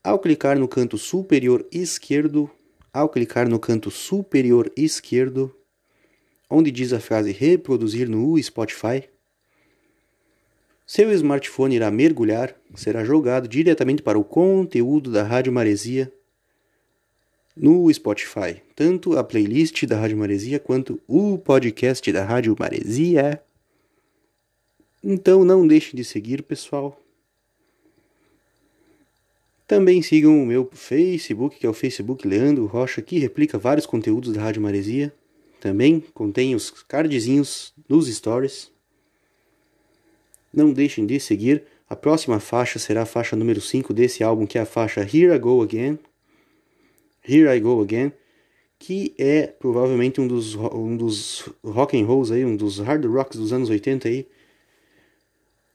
Ao 0.04 0.20
clicar 0.20 0.60
no 0.60 0.68
canto 0.68 0.98
superior 0.98 1.66
esquerdo, 1.72 2.50
ao 2.92 3.08
clicar 3.08 3.48
no 3.48 3.60
canto 3.60 3.90
superior 3.90 4.72
esquerdo, 4.76 5.54
onde 6.50 6.72
diz 6.72 6.92
a 6.94 7.00
frase 7.00 7.32
reproduzir 7.32 8.10
no 8.10 8.42
Spotify, 8.42 9.08
seu 10.86 11.12
smartphone 11.12 11.76
irá 11.76 11.92
mergulhar, 11.92 12.56
será 12.76 13.04
jogado 13.04 13.48
diretamente 13.48 14.02
para 14.02 14.18
o 14.18 14.24
conteúdo 14.24 15.12
da 15.12 15.24
Rádio 15.24 15.54
Maresia 15.54 16.12
no 17.60 17.94
Spotify, 17.94 18.62
tanto 18.74 19.18
a 19.18 19.24
playlist 19.24 19.86
da 19.86 20.00
Rádio 20.00 20.18
Maresia 20.18 20.60
quanto 20.60 21.02
o 21.06 21.38
podcast 21.38 22.10
da 22.10 22.24
Rádio 22.24 22.56
Maresia. 22.58 23.44
Então 25.04 25.44
não 25.44 25.68
deixe 25.68 25.96
de 25.96 26.06
seguir, 26.06 26.42
pessoal. 26.42 26.98
Também 29.68 30.02
sigam 30.02 30.42
o 30.42 30.46
meu 30.46 30.70
Facebook, 30.72 31.60
que 31.60 31.66
é 31.66 31.70
o 31.70 31.74
Facebook 31.74 32.26
Leandro 32.26 32.66
Rocha, 32.66 33.02
que 33.02 33.20
replica 33.20 33.58
vários 33.58 33.86
conteúdos 33.86 34.34
da 34.34 34.42
Rádio 34.42 34.62
Maresia. 34.62 35.14
Também 35.60 36.00
contém 36.14 36.56
os 36.56 36.72
cardzinhos 36.72 37.74
nos 37.88 38.08
stories. 38.08 38.72
Não 40.52 40.72
deixem 40.72 41.06
de 41.06 41.20
seguir. 41.20 41.64
A 41.90 41.96
próxima 41.96 42.40
faixa 42.40 42.80
será 42.80 43.02
a 43.02 43.06
faixa 43.06 43.36
número 43.36 43.60
5 43.60 43.94
desse 43.94 44.24
álbum, 44.24 44.48
que 44.48 44.58
é 44.58 44.62
a 44.62 44.66
faixa 44.66 45.02
Here 45.02 45.36
I 45.36 45.38
Go 45.38 45.62
Again. 45.62 46.00
Here 47.30 47.56
I 47.56 47.60
Go 47.60 47.80
Again, 47.84 48.12
que 48.80 49.14
é 49.20 49.46
provavelmente 49.46 50.20
um 50.20 50.28
dos, 50.28 50.56
um 50.56 50.98
dos 50.98 51.48
rock 51.64 51.96
and 51.96 52.04
rolls 52.08 52.34
aí, 52.34 52.44
um 52.44 52.56
dos 52.56 52.80
hard 52.80 53.06
rocks 53.06 53.38
dos 53.38 53.54
anos 53.54 53.70
80 53.70 54.08
aí, 54.08 54.28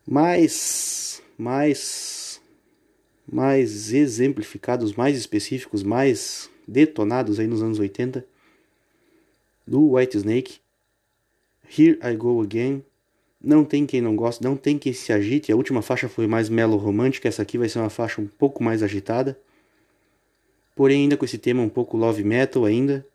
mais, 0.05 1.23
mais, 1.39 2.41
mais 3.31 3.93
exemplificados, 3.93 4.95
mais 4.95 5.17
específicos, 5.17 5.85
mais 5.85 6.51
detonados 6.67 7.39
aí 7.39 7.47
nos 7.47 7.63
anos 7.63 7.79
80, 7.79 8.27
do 9.65 9.95
White 9.95 10.17
Snake. 10.17 10.59
Here 11.79 12.01
I 12.03 12.17
Go 12.17 12.43
Again. 12.43 12.83
Não 13.41 13.65
tem 13.65 13.87
quem 13.87 14.01
não 14.01 14.17
goste, 14.17 14.43
não 14.43 14.57
tem 14.57 14.77
quem 14.77 14.93
se 14.93 15.13
agite. 15.13 15.53
A 15.53 15.57
última 15.57 15.83
faixa 15.83 16.09
foi 16.09 16.27
mais 16.27 16.49
melo 16.49 16.77
romântica, 16.79 17.29
essa 17.29 17.43
aqui 17.43 17.57
vai 17.59 17.69
ser 17.69 17.79
uma 17.79 17.91
faixa 17.91 18.21
um 18.21 18.27
pouco 18.27 18.61
mais 18.65 18.83
agitada 18.83 19.39
porém 20.75 21.03
ainda 21.03 21.17
com 21.17 21.25
esse 21.25 21.39
tema 21.39 21.63
um 21.63 21.69
pouco 21.69 21.97
love 21.97 22.23
metal 22.25 22.65
ainda, 22.65 23.07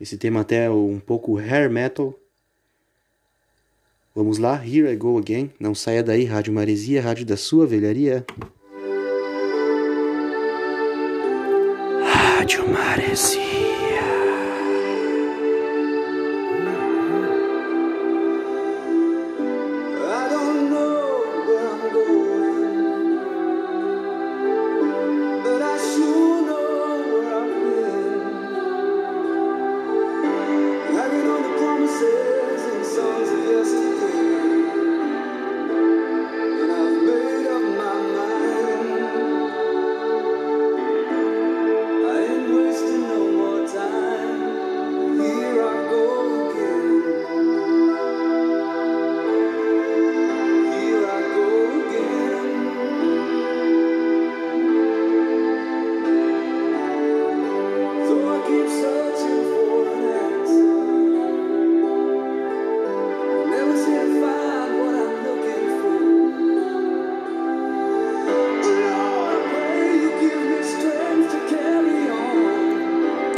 esse 0.00 0.16
tema 0.16 0.40
até 0.40 0.70
um 0.70 1.00
pouco 1.00 1.36
hair 1.36 1.68
metal. 1.70 2.14
Vamos 4.14 4.38
lá, 4.38 4.64
Here 4.64 4.90
I 4.90 4.96
Go 4.96 5.18
Again, 5.18 5.50
não 5.60 5.74
saia 5.74 6.02
daí, 6.02 6.24
Rádio 6.24 6.52
Maresia, 6.52 7.02
rádio 7.02 7.26
da 7.26 7.36
sua 7.36 7.66
velharia. 7.66 8.24
Rádio 12.04 12.68
Maresia. 12.68 13.57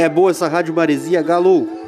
É 0.01 0.09
boa 0.09 0.31
essa 0.31 0.49
rádio 0.49 0.73
Maresia, 0.73 1.21
Galo. 1.21 1.80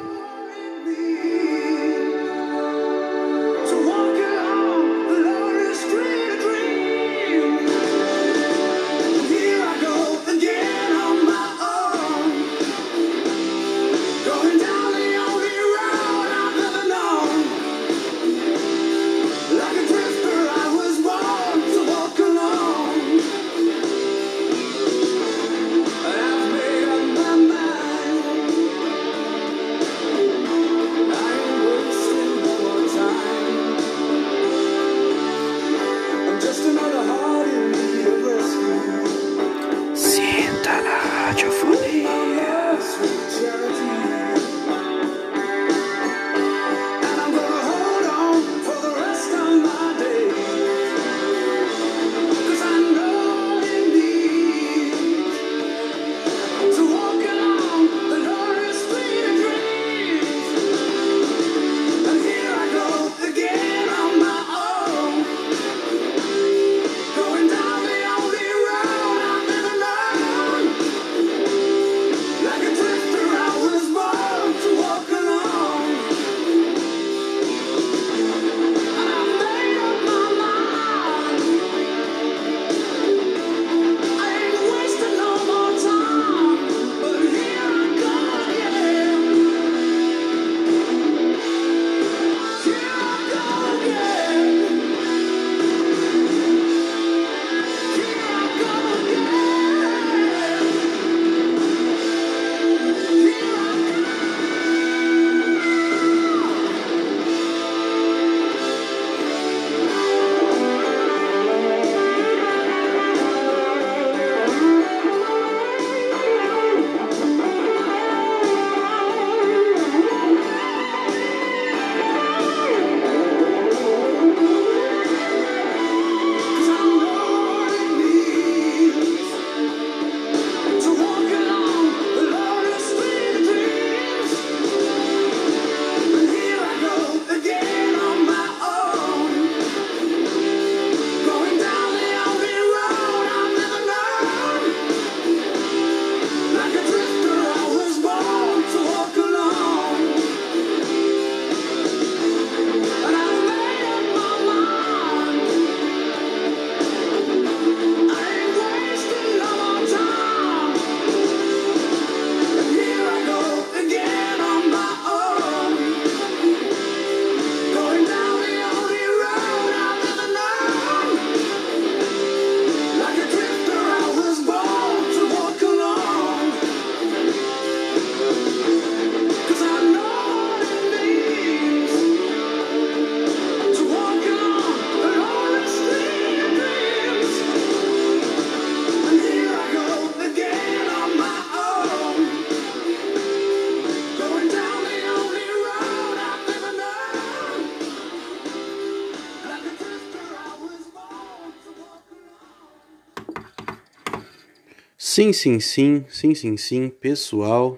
Sim, 205.15 205.31
sim, 205.31 205.59
sim, 205.59 206.05
sim, 206.09 206.33
sim, 206.33 206.57
sim, 206.57 206.89
pessoal. 206.89 207.77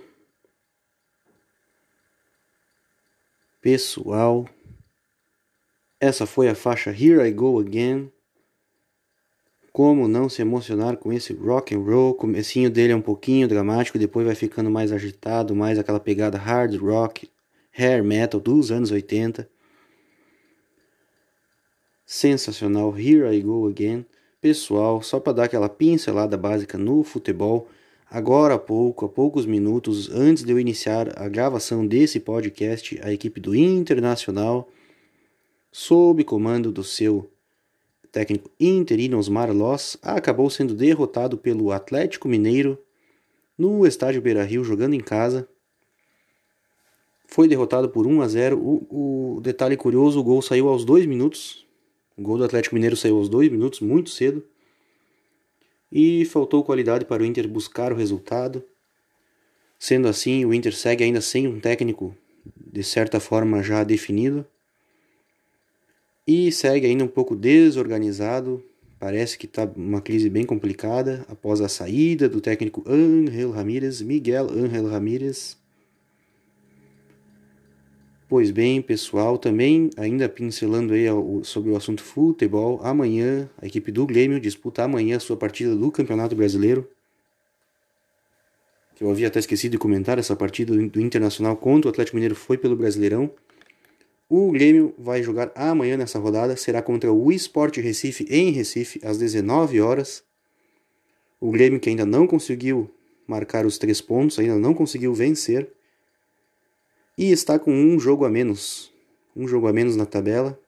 Pessoal. 3.62 4.48
Essa 6.00 6.26
foi 6.26 6.48
a 6.48 6.56
faixa 6.56 6.92
Here 6.92 7.28
I 7.28 7.34
Go 7.34 7.60
Again. 7.60 8.10
Como 9.74 10.08
não 10.08 10.30
se 10.30 10.42
emocionar 10.42 10.96
com 10.96 11.12
esse 11.12 11.34
rock 11.34 11.76
and 11.76 11.80
roll? 11.80 12.12
O 12.12 12.16
comecinho 12.16 12.70
dele 12.70 12.94
é 12.94 12.96
um 12.96 13.02
pouquinho 13.02 13.50
dramático, 13.50 14.00
depois 14.00 14.26
vai 14.26 14.34
ficando 14.34 14.72
mais 14.72 14.94
agitado, 14.94 15.54
mais 15.54 15.78
aquela 15.78 16.00
pegada 16.00 16.38
hard 16.38 16.78
rock, 16.78 17.30
hair 17.78 18.02
metal 18.02 18.40
dos 18.40 18.72
anos 18.72 18.92
80. 18.92 19.46
Sensacional, 22.06 22.98
Here 22.98 23.28
I 23.36 23.42
Go 23.42 23.68
Again. 23.68 24.06
Pessoal, 24.46 25.02
só 25.02 25.20
para 25.20 25.34
dar 25.34 25.44
aquela 25.46 25.68
pincelada 25.68 26.38
básica 26.38 26.78
no 26.78 27.04
futebol, 27.04 27.68
agora 28.08 28.54
há 28.54 28.60
pouco, 28.60 29.04
há 29.04 29.10
poucos 29.10 29.44
minutos 29.44 30.08
antes 30.12 30.44
de 30.44 30.52
eu 30.52 30.60
iniciar 30.60 31.20
a 31.20 31.28
gravação 31.28 31.84
desse 31.84 32.20
podcast, 32.20 33.00
a 33.02 33.12
equipe 33.12 33.42
do 33.42 33.56
Internacional, 33.56 34.70
sob 35.72 36.24
comando 36.24 36.72
do 36.72 36.84
seu 36.84 37.28
técnico 38.12 38.52
interino 38.60 39.18
Osmar 39.18 39.52
Loss, 39.52 39.98
acabou 40.00 40.48
sendo 40.52 40.76
derrotado 40.76 41.40
pelo 41.40 41.72
Atlético 41.72 42.28
Mineiro 42.28 42.78
no 43.58 43.84
estádio 43.88 44.22
Beira-Rio, 44.22 44.64
jogando 44.64 44.94
em 44.94 45.00
casa. 45.00 45.50
Foi 47.26 47.48
derrotado 47.48 47.90
por 47.90 48.06
1 48.06 48.22
a 48.22 48.28
0. 48.28 48.60
O, 48.60 49.38
o 49.38 49.42
detalhe 49.42 49.76
curioso, 49.76 50.20
o 50.20 50.24
gol 50.24 50.40
saiu 50.44 50.70
aos 50.70 50.86
dois 50.86 51.08
minutos, 51.08 51.65
o 52.18 52.22
gol 52.22 52.38
do 52.38 52.46
Atlético 52.46 52.76
Mineiro 52.76 52.96
saiu 52.96 53.18
aos 53.18 53.28
dois 53.28 53.52
minutos, 53.52 53.80
muito 53.82 54.10
cedo. 54.10 54.44
E 55.92 56.26
faltou 56.26 56.64
qualidade 56.64 57.06
para 57.06 57.22
o 57.22 57.26
Inter 57.26 57.48
buscar 57.48 57.92
o 57.92 57.96
resultado. 57.96 58.64
Sendo 59.78 60.08
assim, 60.08 60.46
o 60.46 60.54
Inter 60.54 60.74
segue 60.74 61.04
ainda 61.04 61.22
sem 61.22 61.48
um 61.48 61.60
técnico 61.60 62.16
de 62.72 62.84
certa 62.84 63.20
forma 63.20 63.62
já 63.62 63.84
definido. 63.84 64.46
E 66.26 66.52
segue 66.52 66.88
ainda 66.88 67.04
um 67.04 67.08
pouco 67.08 67.36
desorganizado. 67.36 68.64
Parece 68.98 69.38
que 69.38 69.46
está 69.46 69.66
uma 69.76 70.02
crise 70.02 70.30
bem 70.30 70.46
complicada 70.46 71.26
após 71.28 71.62
a 71.62 71.70
saída 71.70 72.28
do 72.30 72.42
técnico 72.42 72.84
Ángel 72.88 73.52
Ramírez, 73.52 74.02
Miguel 74.02 74.50
Ángel 74.50 74.88
Ramírez 74.88 75.58
Pois 78.28 78.50
bem, 78.50 78.82
pessoal, 78.82 79.38
também 79.38 79.92
ainda 79.96 80.28
pincelando 80.28 80.96
aí 80.96 81.06
sobre 81.44 81.70
o 81.70 81.78
assunto 81.78 82.04
futebol, 82.04 82.80
amanhã 82.82 83.48
a 83.62 83.68
equipe 83.68 83.92
do 83.92 84.04
Grêmio 84.04 84.40
disputa 84.40 84.84
amanhã 84.84 85.18
a 85.18 85.20
sua 85.20 85.38
partida 85.38 85.76
do 85.76 85.92
Campeonato 85.92 86.36
Brasileiro. 86.36 86.90
que 88.96 89.04
eu 89.04 89.12
havia 89.12 89.28
até 89.28 89.38
esquecido 89.38 89.74
de 89.74 89.78
comentar, 89.78 90.18
essa 90.18 90.36
partida 90.36 90.74
do 90.76 91.00
Internacional 91.02 91.56
contra 91.56 91.88
o 91.88 91.92
Atlético 91.92 92.16
Mineiro 92.16 92.34
foi 92.34 92.58
pelo 92.58 92.76
Brasileirão. 92.76 93.30
O 94.28 94.52
Grêmio 94.52 94.96
vai 94.98 95.22
jogar 95.22 95.52
amanhã 95.54 95.96
nessa 95.96 96.18
rodada, 96.18 96.56
será 96.56 96.82
contra 96.82 97.14
o 97.14 97.32
Sport 97.32 97.78
Recife 97.78 98.26
em 98.28 98.50
Recife, 98.50 99.00
às 99.04 99.20
19 99.20 99.80
horas. 99.82 100.24
O 101.40 101.52
Grêmio 101.52 101.80
que 101.80 101.90
ainda 101.90 102.08
não 102.08 102.26
conseguiu 102.26 102.90
marcar 103.28 103.68
os 103.68 103.78
três 103.78 104.02
pontos, 104.02 104.40
ainda 104.40 104.58
não 104.58 104.74
conseguiu 104.74 105.14
vencer. 105.14 105.72
E 107.18 107.32
está 107.32 107.58
com 107.58 107.72
um 107.72 108.00
jogo 108.00 108.26
a 108.26 108.30
menos. 108.30 108.92
Um 109.36 109.48
jogo 109.48 109.68
a 109.68 109.74
menos 109.74 109.96
na 109.96 110.06
tabela. 110.06 110.60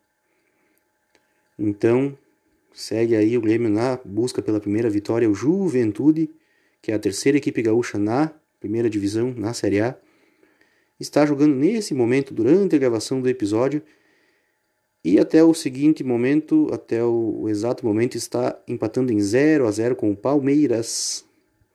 Então, 1.58 2.18
segue 2.74 3.16
aí 3.16 3.38
o 3.38 3.42
Grêmio 3.42 3.70
na 3.70 4.00
busca 4.04 4.42
pela 4.42 4.60
primeira 4.60 4.90
vitória. 4.90 5.30
O 5.30 5.36
Juventude, 5.36 6.30
que 6.82 6.92
é 6.92 6.96
a 6.96 7.00
terceira 7.00 7.38
equipe 7.38 7.62
gaúcha 7.62 7.98
na 7.98 8.32
primeira 8.60 8.90
divisão, 8.90 9.34
na 9.36 9.54
Série 9.54 9.82
A 9.82 9.98
está 11.00 11.26
jogando 11.26 11.56
nesse 11.56 11.94
momento, 11.94 12.34
durante 12.34 12.76
a 12.76 12.80
gravação 12.80 13.22
do 13.22 13.30
episódio, 13.30 13.82
e 15.04 15.20
até 15.20 15.44
o 15.44 15.54
seguinte 15.54 16.04
momento, 16.04 16.68
até 16.74 17.04
o, 17.04 17.48
exato 17.48 17.86
momento, 17.86 18.16
está 18.16 18.60
empatando 18.68 19.14
em 19.14 19.20
0 19.20 19.68
a 19.68 19.72
0 19.72 19.96
com 19.96 20.12
o 20.12 20.16
Palmeiras. 20.16 21.24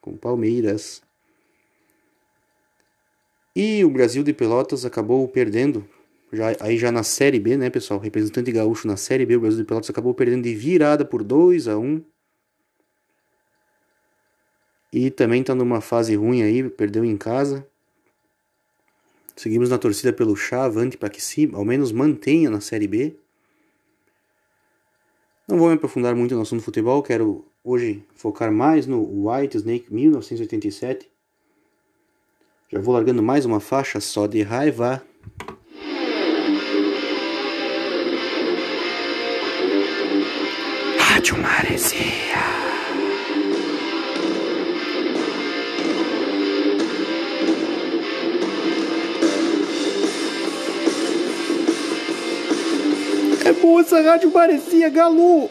Com 0.00 0.10
o 0.10 0.18
Palmeiras. 0.18 1.02
E 3.54 3.84
o 3.84 3.90
Brasil 3.90 4.22
de 4.22 4.32
Pelotas 4.32 4.86
acabou 4.86 5.28
perdendo, 5.28 5.86
já, 6.32 6.56
aí 6.58 6.78
já 6.78 6.90
na 6.90 7.02
Série 7.02 7.38
B, 7.38 7.58
né, 7.58 7.68
pessoal? 7.68 8.00
Representante 8.00 8.50
gaúcho 8.50 8.86
na 8.86 8.96
Série 8.96 9.26
B, 9.26 9.36
o 9.36 9.40
Brasil 9.40 9.58
de 9.58 9.66
Pelotas 9.66 9.90
acabou 9.90 10.14
perdendo 10.14 10.44
de 10.44 10.54
virada 10.54 11.04
por 11.04 11.22
2 11.22 11.68
a 11.68 11.76
1 11.76 12.02
E 14.90 15.10
também 15.10 15.42
está 15.42 15.54
numa 15.54 15.82
fase 15.82 16.14
ruim 16.16 16.42
aí, 16.42 16.68
perdeu 16.70 17.04
em 17.04 17.16
casa. 17.16 17.66
Seguimos 19.36 19.68
na 19.68 19.78
torcida 19.78 20.12
pelo 20.12 20.34
Chá, 20.34 20.64
avante 20.64 20.96
para 20.96 21.10
que 21.10 21.20
se 21.20 21.50
ao 21.52 21.64
menos 21.64 21.92
mantenha 21.92 22.48
na 22.48 22.60
Série 22.60 22.86
B. 22.86 23.16
Não 25.46 25.58
vou 25.58 25.68
me 25.68 25.74
aprofundar 25.74 26.14
muito 26.14 26.34
no 26.34 26.40
assunto 26.40 26.60
do 26.60 26.64
futebol, 26.64 27.02
quero 27.02 27.44
hoje 27.62 28.02
focar 28.14 28.50
mais 28.50 28.86
no 28.86 29.28
White 29.28 29.58
Snake 29.58 29.92
1987. 29.92 31.11
Já 32.72 32.80
vou 32.80 32.94
largando 32.94 33.22
mais 33.22 33.44
uma 33.44 33.60
faixa 33.60 34.00
só 34.00 34.26
de 34.26 34.40
raiva. 34.40 35.02
Rádio 40.98 41.36
Maresia. 41.36 42.00
É 53.44 53.52
boa 53.52 53.82
essa 53.82 54.00
rádio 54.00 54.30
parecia 54.30 54.88
Galo. 54.88 55.50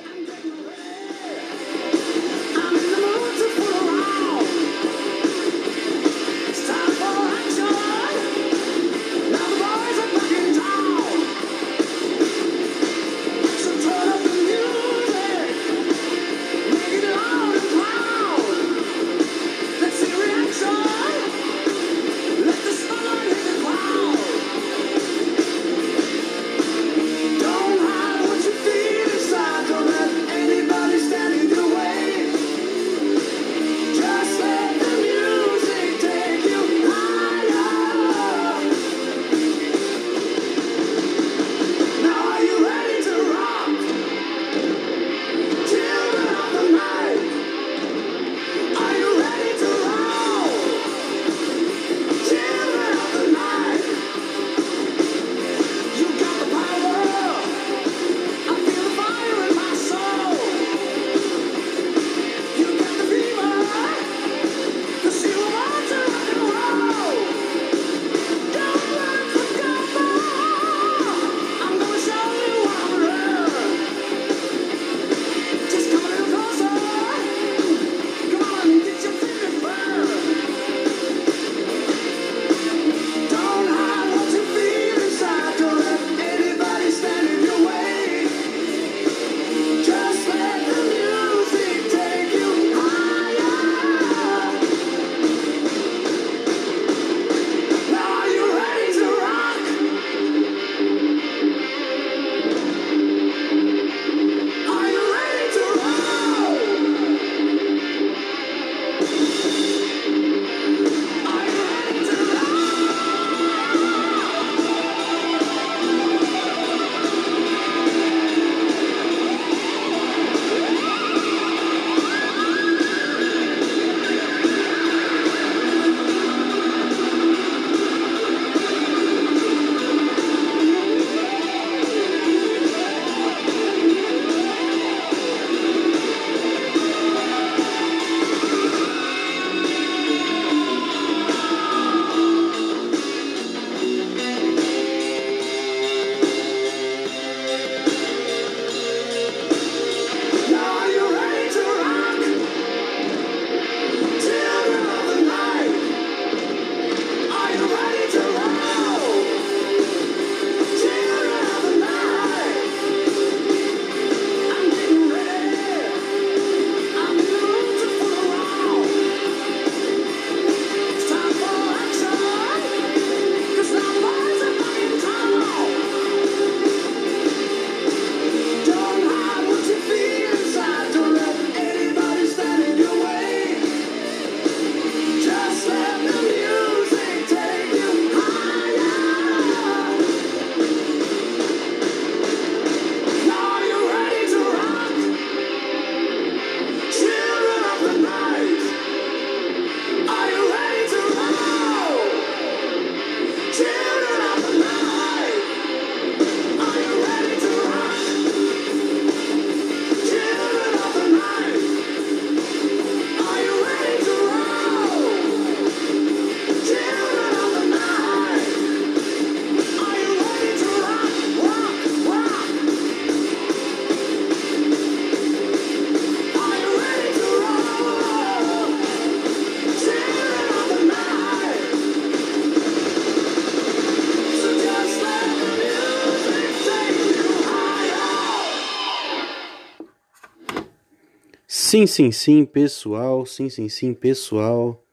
Sim, 241.72 241.88
sim, 241.88 242.11
sim, 242.11 242.43
pessoal, 242.43 243.26
sim, 243.26 243.47
sim, 243.49 243.69
sim, 243.69 243.93
pessoal. 243.93 244.84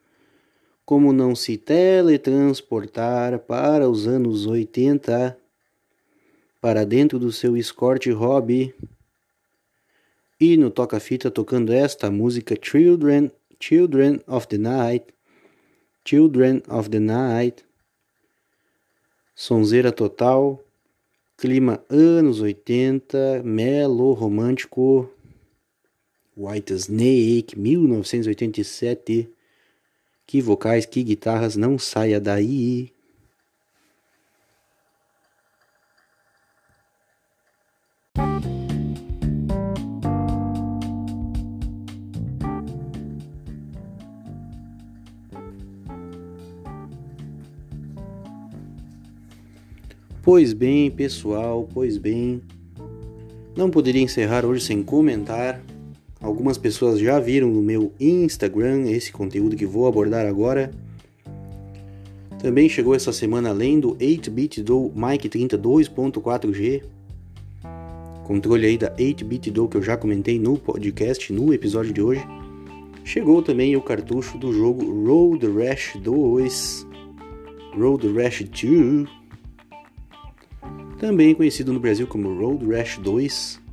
Como 0.84 1.12
não 1.12 1.34
se 1.34 1.56
teletransportar 1.56 3.36
para 3.40 3.90
os 3.90 4.06
anos 4.06 4.46
80 4.46 5.36
para 6.60 6.86
dentro 6.86 7.18
do 7.18 7.32
seu 7.32 7.56
escort 7.56 8.06
hobby 8.12 8.72
e 10.38 10.56
no 10.56 10.70
toca-fita 10.70 11.32
tocando 11.32 11.72
esta 11.72 12.12
música 12.12 12.54
Children, 12.54 13.32
Children 13.58 14.20
of 14.28 14.46
the 14.46 14.58
Night, 14.58 15.06
Children 16.04 16.62
of 16.68 16.88
the 16.90 17.00
Night, 17.00 17.64
sonzeira 19.34 19.90
total, 19.90 20.62
clima 21.36 21.82
anos 21.90 22.40
80, 22.40 23.42
melo 23.44 24.12
romântico, 24.12 25.10
White 26.38 26.72
Snake, 26.74 27.58
1987. 27.58 29.28
Que 30.24 30.40
vocais, 30.40 30.86
que 30.86 31.02
guitarras, 31.02 31.56
não 31.56 31.76
saia 31.76 32.20
daí. 32.20 32.92
Pois 50.22 50.52
bem, 50.52 50.88
pessoal, 50.88 51.68
pois 51.74 51.98
bem. 51.98 52.40
Não 53.56 53.68
poderia 53.68 54.02
encerrar 54.02 54.44
hoje 54.44 54.64
sem 54.64 54.84
comentar 54.84 55.60
Algumas 56.20 56.58
pessoas 56.58 56.98
já 56.98 57.20
viram 57.20 57.48
no 57.48 57.62
meu 57.62 57.92
Instagram 58.00 58.90
esse 58.90 59.12
conteúdo 59.12 59.56
que 59.56 59.64
vou 59.64 59.86
abordar 59.86 60.26
agora. 60.26 60.72
Também 62.40 62.68
chegou 62.68 62.94
essa 62.94 63.12
semana 63.12 63.50
além 63.50 63.78
do 63.78 63.94
8-bit 63.96 64.62
do 64.62 64.92
Mic 64.94 65.28
32.4G. 65.28 66.82
Controle 68.24 68.66
aí 68.66 68.76
da 68.76 68.94
8-bit 68.94 69.50
do 69.50 69.68
que 69.68 69.76
eu 69.76 69.82
já 69.82 69.96
comentei 69.96 70.38
no 70.38 70.56
podcast, 70.56 71.32
no 71.32 71.54
episódio 71.54 71.92
de 71.92 72.02
hoje. 72.02 72.24
Chegou 73.04 73.40
também 73.40 73.74
o 73.74 73.80
cartucho 73.80 74.36
do 74.36 74.52
jogo 74.52 74.84
Road 75.06 75.46
Rash 75.46 75.96
2, 76.02 76.86
Road 77.74 78.12
Rash 78.12 78.42
2, 78.42 79.08
também 80.98 81.34
conhecido 81.34 81.72
no 81.72 81.80
Brasil 81.80 82.06
como 82.06 82.36
Road 82.38 82.66
Rash 82.70 82.98
2. 82.98 83.67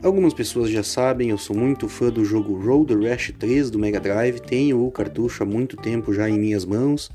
Algumas 0.00 0.32
pessoas 0.32 0.70
já 0.70 0.84
sabem, 0.84 1.30
eu 1.30 1.38
sou 1.38 1.56
muito 1.56 1.88
fã 1.88 2.08
do 2.08 2.24
jogo 2.24 2.54
Road 2.54 2.94
Rash 3.04 3.32
3 3.36 3.68
do 3.68 3.80
Mega 3.80 3.98
Drive, 3.98 4.38
tenho 4.38 4.86
o 4.86 4.92
cartucho 4.92 5.42
há 5.42 5.46
muito 5.46 5.76
tempo 5.76 6.14
já 6.14 6.30
em 6.30 6.38
minhas 6.38 6.64
mãos. 6.64 7.10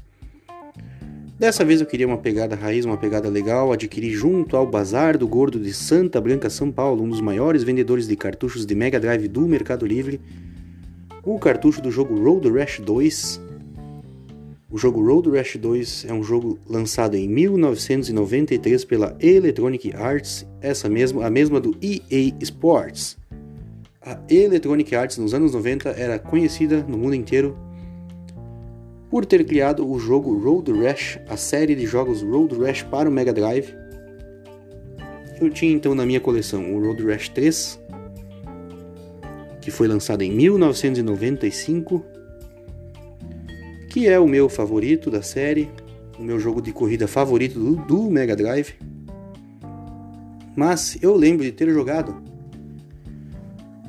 Dessa 1.40 1.64
vez 1.64 1.80
eu 1.80 1.88
queria 1.88 2.06
uma 2.06 2.18
pegada 2.18 2.58
raiz, 2.58 2.84
uma 2.84 2.98
pegada 2.98 3.30
legal, 3.30 3.72
adquiri 3.72 4.12
junto 4.12 4.58
ao 4.58 4.68
Bazar 4.68 5.18
do 5.18 5.26
Gordo 5.26 5.62
de 5.62 5.74
Santa 5.74 6.20
Branca, 6.20 6.50
São 6.50 6.70
Paulo, 6.70 7.06
um 7.06 7.10
dos 7.10 7.22
maiores 7.22 7.64
vendedores 7.64 8.06
de 8.06 8.18
cartuchos 8.18 8.66
de 8.66 8.76
Mega 8.76 9.00
Drive 9.00 9.30
do 9.30 9.48
Mercado 9.48 9.86
Livre, 9.86 10.20
o 11.24 11.40
cartucho 11.40 11.82
do 11.82 11.90
jogo 11.90 12.22
Road 12.22 12.50
Rash 12.52 12.82
2, 12.82 13.42
o 14.74 14.78
jogo 14.80 15.06
Road 15.06 15.30
Rash 15.30 15.56
2 15.56 16.08
é 16.10 16.14
um 16.14 16.24
jogo 16.24 16.58
lançado 16.68 17.16
em 17.16 17.30
1993 17.30 18.84
pela 18.84 19.16
Electronic 19.20 19.96
Arts, 19.96 20.48
essa 20.60 20.90
mesma, 20.90 21.28
a 21.28 21.30
mesma 21.30 21.60
do 21.60 21.78
EA 21.80 22.34
Sports. 22.42 23.16
A 24.02 24.20
Electronic 24.28 24.96
Arts 24.96 25.20
nos 25.20 25.36
anos 25.36 25.54
90 25.54 25.90
era 25.90 26.18
conhecida 26.18 26.84
no 26.88 26.98
mundo 26.98 27.14
inteiro 27.14 27.56
por 29.12 29.28
ter 29.28 29.46
criado 29.46 29.88
o 29.88 30.00
jogo 30.00 30.36
Road 30.40 30.72
Rash, 30.72 31.20
a 31.30 31.38
série 31.38 31.76
de 31.76 31.86
jogos 31.86 32.24
Road 32.24 32.58
Rash 32.58 32.82
para 32.82 33.08
o 33.08 33.12
Mega 33.12 33.32
Drive. 33.32 33.76
Eu 35.40 35.52
tinha 35.52 35.72
então 35.72 35.94
na 35.94 36.04
minha 36.04 36.20
coleção 36.20 36.74
o 36.74 36.84
Road 36.84 37.06
Rash 37.06 37.30
3, 37.30 37.80
que 39.62 39.70
foi 39.70 39.88
lançado 39.88 40.24
em 40.24 40.32
1995 40.32 42.13
que 43.94 44.08
é 44.08 44.20
o 44.20 44.28
meu 44.28 44.50
favorito 44.50 45.12
da 45.12 45.22
série, 45.22 45.70
o 46.18 46.24
meu 46.24 46.40
jogo 46.40 46.60
de 46.64 46.74
corrida 46.74 47.08
favorito 47.08 47.60
do, 47.60 47.76
do 47.76 48.10
Mega 48.10 48.36
Drive. 48.36 48.74
Mas 50.56 50.98
eu 51.00 51.16
lembro 51.16 51.44
de 51.44 51.52
ter 51.52 51.70
jogado 51.70 52.20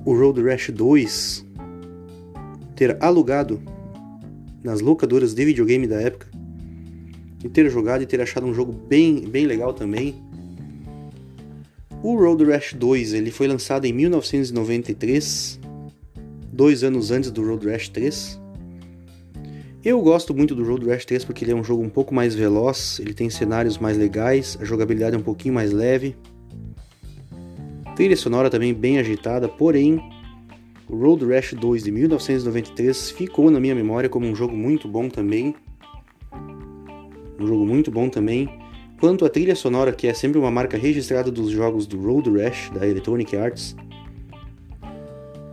o 0.05 0.15
Road 0.15 0.43
Rash 0.43 0.69
2, 0.69 1.47
ter 2.77 3.03
alugado 3.03 3.63
nas 4.63 4.83
locadoras 4.83 5.33
de 5.33 5.43
videogame 5.43 5.87
da 5.87 5.99
época, 6.03 6.27
e 7.43 7.49
ter 7.49 7.71
jogado 7.71 8.03
e 8.03 8.07
ter 8.07 8.21
achado 8.21 8.47
um 8.47 8.53
jogo 8.53 8.75
bem, 8.75 9.21
bem 9.27 9.47
legal 9.47 9.73
também. 9.73 10.23
O 12.03 12.15
Road 12.15 12.45
Rash 12.45 12.75
2 12.75 13.15
ele 13.15 13.31
foi 13.31 13.49
lançado 13.49 13.87
em 13.87 13.93
1993, 13.95 15.59
dois 16.53 16.85
anos 16.85 17.11
antes 17.11 17.31
do 17.31 17.43
Road 17.43 17.67
Rash 17.67 17.89
3. 17.89 18.44
Eu 19.85 20.01
gosto 20.01 20.33
muito 20.35 20.55
do 20.55 20.65
Road 20.65 20.87
Rash 20.87 21.05
3 21.05 21.27
porque 21.27 21.45
ele 21.45 21.53
é 21.53 21.55
um 21.55 21.63
jogo 21.63 21.83
um 21.83 21.91
pouco 21.91 22.15
mais 22.15 22.35
veloz, 22.35 22.99
ele 23.01 23.13
tem 23.13 23.29
cenários 23.29 23.77
mais 23.77 23.99
legais, 23.99 24.57
a 24.59 24.65
jogabilidade 24.65 25.15
é 25.15 25.19
um 25.19 25.23
pouquinho 25.23 25.53
mais 25.53 25.73
leve. 25.73 26.17
Trilha 27.95 28.17
sonora 28.17 28.49
também 28.49 28.73
bem 28.73 28.99
agitada, 28.99 29.47
porém, 29.47 30.03
o 30.89 30.97
Road 30.97 31.27
Rash 31.27 31.53
2 31.53 31.85
de 31.85 31.91
1993 31.91 33.11
ficou 33.11 33.51
na 33.51 33.61
minha 33.61 33.75
memória 33.75 34.09
como 34.09 34.27
um 34.27 34.35
jogo 34.35 34.57
muito 34.57 34.89
bom 34.89 35.07
também. 35.07 35.55
Um 37.39 37.47
jogo 37.47 37.67
muito 37.67 37.91
bom 37.91 38.09
também. 38.09 38.49
Quanto 38.99 39.27
à 39.27 39.29
trilha 39.29 39.55
sonora, 39.55 39.93
que 39.93 40.07
é 40.07 40.15
sempre 40.15 40.39
uma 40.39 40.51
marca 40.51 40.79
registrada 40.79 41.31
dos 41.31 41.51
jogos 41.51 41.87
do 41.87 42.01
Road 42.01 42.31
Rash 42.31 42.71
da 42.71 42.89
Electronic 42.89 43.37
Arts, 43.37 43.77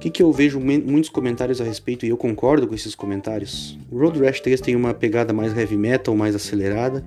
que, 0.02 0.10
que 0.10 0.24
eu 0.24 0.32
vejo 0.32 0.60
muitos 0.60 1.12
comentários 1.12 1.62
a 1.62 1.64
respeito 1.64 2.08
e 2.08 2.10
eu 2.10 2.18
concordo 2.18 2.68
com 2.68 2.74
esses 2.74 2.96
comentários. 2.96 3.78
O 3.92 4.00
Road 4.00 4.20
Rash 4.20 4.40
3 4.40 4.60
tem 4.60 4.76
uma 4.76 4.96
pegada 4.96 5.32
mais 5.32 5.56
heavy 5.56 5.78
metal, 5.78 6.16
mais 6.16 6.34
acelerada, 6.34 7.06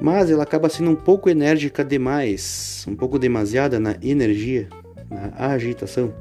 mas 0.00 0.30
ela 0.30 0.44
acaba 0.44 0.68
sendo 0.68 0.90
um 0.90 0.94
pouco 0.94 1.28
enérgica 1.28 1.84
demais, 1.84 2.86
um 2.88 2.94
pouco 2.94 3.18
demasiada 3.18 3.80
na 3.80 3.96
energia, 4.00 4.68
na 5.10 5.48
agitação. 5.48 6.14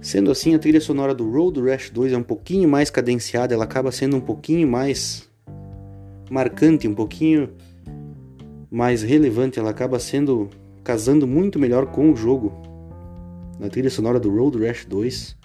Sendo 0.00 0.30
assim, 0.30 0.54
a 0.54 0.58
trilha 0.60 0.80
sonora 0.80 1.12
do 1.12 1.28
Road 1.28 1.60
Rash 1.60 1.90
2 1.90 2.12
é 2.12 2.16
um 2.16 2.22
pouquinho 2.22 2.68
mais 2.68 2.90
cadenciada, 2.90 3.52
ela 3.52 3.64
acaba 3.64 3.90
sendo 3.90 4.16
um 4.16 4.20
pouquinho 4.20 4.68
mais 4.68 5.28
marcante, 6.30 6.86
um 6.86 6.94
pouquinho 6.94 7.50
mais 8.70 9.02
relevante, 9.02 9.58
ela 9.58 9.70
acaba 9.70 9.98
sendo 9.98 10.48
casando 10.84 11.26
muito 11.26 11.58
melhor 11.58 11.86
com 11.86 12.12
o 12.12 12.16
jogo 12.16 12.69
na 13.60 13.68
trilha 13.68 13.90
sonora 13.90 14.18
do 14.18 14.34
Road 14.34 14.58
Rash 14.58 14.86
2. 14.86 15.36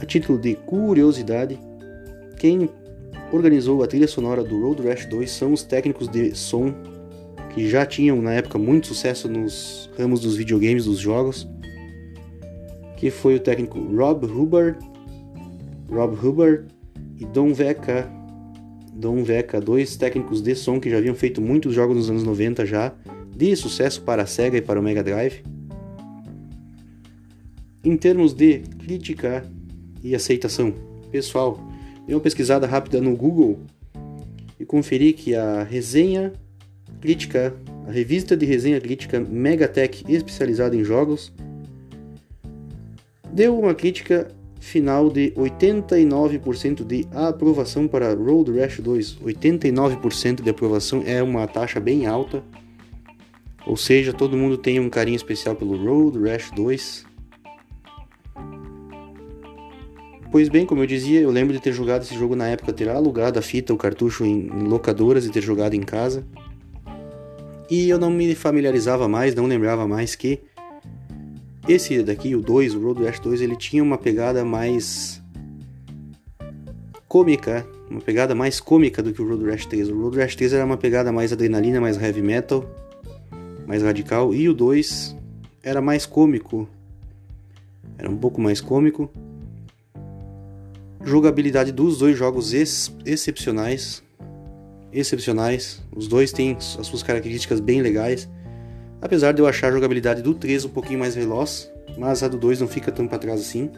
A 0.00 0.06
título 0.06 0.38
de 0.38 0.54
curiosidade, 0.54 1.58
quem 2.38 2.70
organizou 3.32 3.82
a 3.82 3.86
trilha 3.86 4.06
sonora 4.06 4.44
do 4.44 4.60
Road 4.62 4.86
Rash 4.86 5.06
2 5.06 5.28
são 5.28 5.52
os 5.52 5.64
técnicos 5.64 6.08
de 6.08 6.34
som 6.36 6.72
que 7.52 7.68
já 7.68 7.84
tinham 7.84 8.22
na 8.22 8.32
época 8.32 8.58
muito 8.58 8.86
sucesso 8.86 9.28
nos 9.28 9.90
ramos 9.98 10.20
dos 10.20 10.36
videogames, 10.36 10.84
dos 10.84 10.98
jogos, 10.98 11.48
que 12.96 13.10
foi 13.10 13.34
o 13.34 13.40
técnico 13.40 13.78
Rob 13.78 14.24
Hubbard, 14.24 14.78
Rob 15.90 16.16
Hubbard 16.16 16.66
e 17.18 17.24
Don 17.24 17.52
Veca. 17.52 18.08
Don 18.92 19.24
Veca, 19.24 19.60
dois 19.60 19.96
técnicos 19.96 20.40
de 20.40 20.54
som 20.54 20.78
que 20.78 20.88
já 20.88 20.98
haviam 20.98 21.16
feito 21.16 21.40
muitos 21.40 21.74
jogos 21.74 21.96
nos 21.96 22.08
anos 22.08 22.22
90 22.22 22.64
já, 22.64 22.92
de 23.36 23.56
sucesso 23.56 24.02
para 24.02 24.22
a 24.22 24.26
Sega 24.26 24.58
e 24.58 24.62
para 24.62 24.78
o 24.78 24.82
Mega 24.82 25.02
Drive. 25.02 25.53
Em 27.84 27.98
termos 27.98 28.32
de 28.32 28.60
crítica 28.78 29.44
e 30.02 30.14
aceitação, 30.14 30.72
pessoal, 31.12 31.60
dei 32.06 32.14
uma 32.14 32.20
pesquisada 32.20 32.66
rápida 32.66 32.98
no 32.98 33.14
Google 33.14 33.60
e 34.58 34.64
conferi 34.64 35.12
que 35.12 35.34
a 35.34 35.62
resenha 35.62 36.32
crítica, 36.98 37.54
a 37.86 37.90
revista 37.90 38.34
de 38.34 38.46
resenha 38.46 38.80
crítica 38.80 39.20
Megatech 39.20 40.02
especializada 40.08 40.74
em 40.74 40.82
jogos, 40.82 41.30
deu 43.30 43.58
uma 43.58 43.74
crítica 43.74 44.28
final 44.58 45.10
de 45.10 45.32
89% 45.32 46.84
de 46.86 47.06
aprovação 47.12 47.86
para 47.86 48.14
Road 48.14 48.50
Rash 48.58 48.80
2. 48.80 49.18
89% 49.18 50.40
de 50.40 50.48
aprovação 50.48 51.02
é 51.04 51.22
uma 51.22 51.46
taxa 51.46 51.78
bem 51.78 52.06
alta. 52.06 52.42
Ou 53.66 53.76
seja, 53.76 54.10
todo 54.14 54.38
mundo 54.38 54.56
tem 54.56 54.80
um 54.80 54.88
carinho 54.88 55.16
especial 55.16 55.54
pelo 55.54 55.76
Road 55.76 56.18
Rash 56.18 56.50
2. 56.52 57.12
Pois 60.34 60.48
bem, 60.48 60.66
como 60.66 60.82
eu 60.82 60.86
dizia, 60.88 61.20
eu 61.20 61.30
lembro 61.30 61.52
de 61.52 61.60
ter 61.60 61.72
jogado 61.72 62.02
esse 62.02 62.12
jogo 62.12 62.34
na 62.34 62.48
época, 62.48 62.72
ter 62.72 62.88
alugado 62.88 63.38
a 63.38 63.42
fita, 63.42 63.72
o 63.72 63.76
cartucho 63.76 64.24
em, 64.24 64.48
locadoras 64.48 65.24
e 65.24 65.30
ter 65.30 65.40
jogado 65.40 65.74
em 65.74 65.82
casa. 65.82 66.26
E 67.70 67.88
eu 67.88 68.00
não 68.00 68.10
me 68.10 68.34
familiarizava 68.34 69.06
mais, 69.06 69.32
não 69.32 69.46
lembrava 69.46 69.86
mais 69.86 70.16
que 70.16 70.40
esse 71.68 72.02
daqui, 72.02 72.34
o 72.34 72.40
2, 72.40 72.74
o 72.74 72.80
Road 72.80 73.04
Rash 73.04 73.20
2, 73.20 73.42
ele 73.42 73.54
tinha 73.54 73.80
uma 73.80 73.96
pegada 73.96 74.44
mais 74.44 75.22
cômica, 77.06 77.64
uma 77.88 78.00
pegada 78.00 78.34
mais 78.34 78.58
cômica 78.58 79.04
do 79.04 79.12
que 79.12 79.22
o 79.22 79.28
Road 79.28 79.48
Rash 79.48 79.66
3. 79.66 79.88
O 79.88 80.02
Road 80.02 80.18
Rash 80.18 80.34
3 80.34 80.54
era 80.54 80.64
uma 80.64 80.76
pegada 80.76 81.12
mais 81.12 81.32
adrenalina, 81.32 81.80
mais 81.80 81.96
heavy 81.96 82.22
metal, 82.22 82.68
mais 83.68 83.84
radical, 83.84 84.34
e 84.34 84.48
o 84.48 84.52
2 84.52 85.16
era 85.62 85.80
mais 85.80 86.04
cômico. 86.04 86.68
Era 87.96 88.10
um 88.10 88.16
pouco 88.16 88.40
mais 88.40 88.60
cômico. 88.60 89.08
Jogabilidade 91.04 91.70
dos 91.70 91.98
dois 91.98 92.16
jogos 92.16 92.54
ex 92.54 92.90
excepcionais. 93.04 94.02
Excepcionais. 94.90 95.82
Os 95.94 96.08
dois 96.08 96.32
têm 96.32 96.56
as 96.56 96.86
suas 96.86 97.02
características 97.02 97.60
bem 97.60 97.82
legais. 97.82 98.28
Apesar 99.02 99.32
de 99.32 99.42
eu 99.42 99.46
achar 99.46 99.68
a 99.68 99.72
jogabilidade 99.72 100.22
do 100.22 100.32
3 100.32 100.64
um 100.64 100.70
pouquinho 100.70 100.98
mais 100.98 101.14
veloz, 101.14 101.70
mas 101.98 102.22
a 102.22 102.28
do 102.28 102.38
2 102.38 102.60
não 102.60 102.68
fica 102.68 102.90
tão 102.90 103.06
para 103.06 103.18
trás 103.18 103.38
assim. 103.38 103.70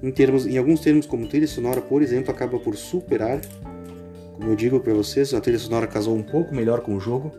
Em, 0.00 0.12
termos, 0.12 0.46
em 0.46 0.56
alguns 0.56 0.80
termos, 0.80 1.04
como 1.04 1.26
trilha 1.26 1.48
sonora, 1.48 1.80
por 1.80 2.00
exemplo, 2.00 2.30
acaba 2.30 2.60
por 2.60 2.76
superar. 2.76 3.40
Como 4.34 4.50
eu 4.50 4.54
digo 4.54 4.78
para 4.78 4.94
vocês, 4.94 5.34
a 5.34 5.40
trilha 5.40 5.58
sonora 5.58 5.88
casou 5.88 6.14
um 6.14 6.22
pouco 6.22 6.54
melhor 6.54 6.80
com 6.80 6.94
o 6.94 7.00
jogo. 7.00 7.32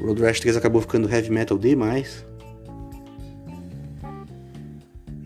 O 0.00 0.06
Road 0.06 0.22
Rash 0.22 0.40
3 0.40 0.56
acabou 0.56 0.80
ficando 0.80 1.08
heavy 1.08 1.30
metal 1.30 1.56
demais. 1.56 2.26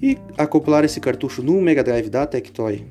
E 0.07 0.17
acoplar 0.39 0.85
esse 0.85 1.01
cartucho 1.01 1.43
no 1.43 1.61
Mega 1.61 1.83
Drive 1.83 2.09
da 2.09 2.25
Tectoy 2.25 2.85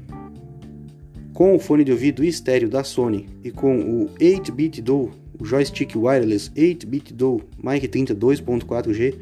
com 1.34 1.55
o 1.55 1.59
fone 1.59 1.86
de 1.86 1.93
ouvido 1.93 2.26
estéreo 2.26 2.68
da 2.68 2.84
Sony 2.84 3.30
e 3.41 3.51
com 3.51 3.80
o 3.80 4.09
8-bit 4.20 4.82
DO, 4.82 5.11
o 5.39 5.45
joystick 5.45 5.95
wireless 5.95 6.51
8-bit 6.51 7.13
DO 7.13 7.41
Mic 7.63 7.88
30 7.88 8.13
2.4G 8.13 9.16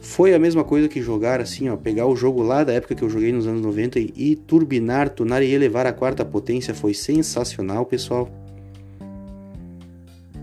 foi 0.00 0.32
a 0.32 0.38
mesma 0.38 0.64
coisa 0.64 0.88
que 0.88 1.02
jogar 1.02 1.38
assim, 1.38 1.68
ó, 1.68 1.76
pegar 1.76 2.06
o 2.06 2.16
jogo 2.16 2.42
lá 2.42 2.64
da 2.64 2.72
época 2.72 2.94
que 2.94 3.04
eu 3.04 3.10
joguei 3.10 3.30
nos 3.30 3.46
anos 3.46 3.60
90 3.60 3.98
e, 3.98 4.36
turbinar, 4.36 5.10
tunar 5.10 5.42
e 5.42 5.52
elevar 5.52 5.86
a 5.86 5.92
quarta 5.92 6.24
potência 6.24 6.72
foi 6.74 6.94
sensacional, 6.94 7.84
pessoal. 7.84 8.30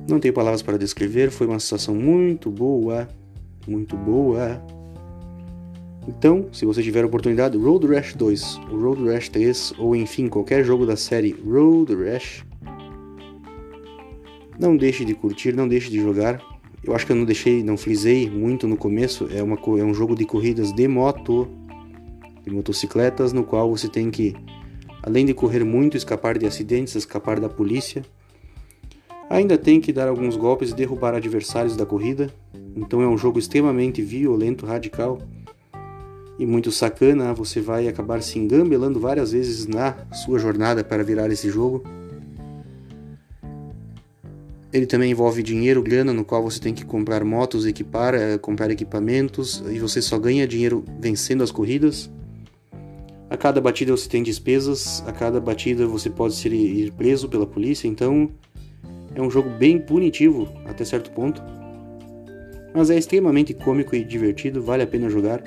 Não 0.07 0.19
tenho 0.19 0.35
palavras 0.35 0.61
para 0.61 0.77
descrever, 0.77 1.31
foi 1.31 1.47
uma 1.47 1.59
sensação 1.59 1.95
muito 1.95 2.51
boa, 2.51 3.07
muito 3.67 3.97
boa. 3.97 4.61
Então, 6.07 6.49
se 6.51 6.65
você 6.65 6.83
tiver 6.83 7.03
a 7.03 7.07
oportunidade, 7.07 7.57
Road 7.57 7.87
Rash 7.87 8.13
2, 8.13 8.59
Road 8.69 9.05
Rash 9.05 9.29
3 9.29 9.73
ou 9.77 9.95
enfim 9.95 10.27
qualquer 10.27 10.63
jogo 10.63 10.85
da 10.85 10.97
série 10.97 11.31
Road 11.31 11.95
Rash, 11.95 12.43
não 14.59 14.75
deixe 14.75 15.05
de 15.05 15.13
curtir, 15.13 15.53
não 15.53 15.67
deixe 15.67 15.89
de 15.89 15.99
jogar. 15.99 16.41
Eu 16.83 16.93
acho 16.93 17.05
que 17.05 17.13
eu 17.13 17.15
não 17.15 17.23
deixei, 17.23 17.63
não 17.63 17.77
frisei 17.77 18.29
muito 18.29 18.67
no 18.67 18.75
começo. 18.75 19.29
É, 19.31 19.41
uma, 19.41 19.55
é 19.79 19.83
um 19.83 19.93
jogo 19.93 20.15
de 20.15 20.25
corridas 20.25 20.73
de 20.73 20.87
moto, 20.87 21.47
de 22.43 22.51
motocicletas, 22.51 23.31
no 23.31 23.45
qual 23.45 23.69
você 23.69 23.87
tem 23.87 24.11
que, 24.11 24.35
além 25.01 25.25
de 25.25 25.33
correr 25.33 25.63
muito, 25.63 25.95
escapar 25.95 26.37
de 26.37 26.45
acidentes, 26.45 26.95
escapar 26.95 27.39
da 27.39 27.47
polícia, 27.47 28.03
ainda 29.29 29.57
tem 29.57 29.79
que 29.79 29.93
dar 29.93 30.09
alguns 30.09 30.35
golpes 30.35 30.71
e 30.71 30.75
derrubar 30.75 31.15
adversários 31.15 31.77
da 31.77 31.85
corrida. 31.85 32.29
Então 32.75 33.01
é 33.01 33.07
um 33.07 33.17
jogo 33.17 33.39
extremamente 33.39 34.01
violento, 34.01 34.65
radical 34.65 35.19
e 36.37 36.45
muito 36.45 36.71
sacana. 36.71 37.33
Você 37.33 37.61
vai 37.61 37.87
acabar 37.87 38.21
se 38.21 38.39
engambelando 38.39 38.99
várias 38.99 39.31
vezes 39.31 39.67
na 39.67 39.95
sua 40.11 40.39
jornada 40.39 40.83
para 40.83 41.03
virar 41.03 41.31
esse 41.31 41.49
jogo. 41.49 41.83
Ele 44.73 44.87
também 44.87 45.11
envolve 45.11 45.43
dinheiro, 45.43 45.83
grana, 45.83 46.11
no 46.11 46.25
qual 46.25 46.41
você 46.41 46.59
tem 46.59 46.73
que 46.73 46.83
comprar 46.83 47.23
motos, 47.23 47.67
equipar, 47.67 48.15
é, 48.15 48.39
comprar 48.39 48.71
equipamentos, 48.71 49.63
e 49.69 49.77
você 49.77 50.01
só 50.01 50.17
ganha 50.17 50.47
dinheiro 50.47 50.83
vencendo 50.99 51.43
as 51.43 51.51
corridas. 51.51 52.09
A 53.29 53.37
cada 53.37 53.61
batida 53.61 53.91
você 53.91 54.09
tem 54.09 54.23
despesas, 54.23 55.03
a 55.05 55.11
cada 55.11 55.39
batida 55.39 55.85
você 55.85 56.09
pode 56.09 56.33
ser 56.33 56.51
ir 56.51 56.91
preso 56.91 57.29
pela 57.29 57.45
polícia, 57.45 57.87
então 57.87 58.31
é 59.13 59.21
um 59.21 59.29
jogo 59.29 59.47
bem 59.47 59.79
punitivo 59.79 60.47
até 60.65 60.83
certo 60.83 61.11
ponto. 61.11 61.39
Mas 62.73 62.89
é 62.89 62.97
extremamente 62.97 63.53
cômico 63.53 63.95
e 63.95 64.03
divertido, 64.03 64.59
vale 64.59 64.81
a 64.81 64.87
pena 64.87 65.07
jogar. 65.07 65.43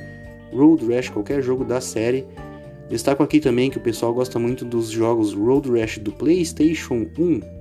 Road 0.57 0.87
Rash, 0.87 1.11
qualquer 1.11 1.43
jogo 1.43 1.65
da 1.65 1.81
série. 1.81 2.27
Destaco 2.89 3.23
aqui 3.23 3.41
também 3.41 3.71
que 3.71 3.79
o 3.79 3.81
pessoal 3.81 4.15
gosta 4.15 4.39
muito 4.39 4.65
dos 4.65 4.91
jogos 4.91 5.33
Road 5.35 5.71
Rash 5.71 5.99
do 5.99 6.13
PlayStation 6.13 7.07
1 7.19 7.57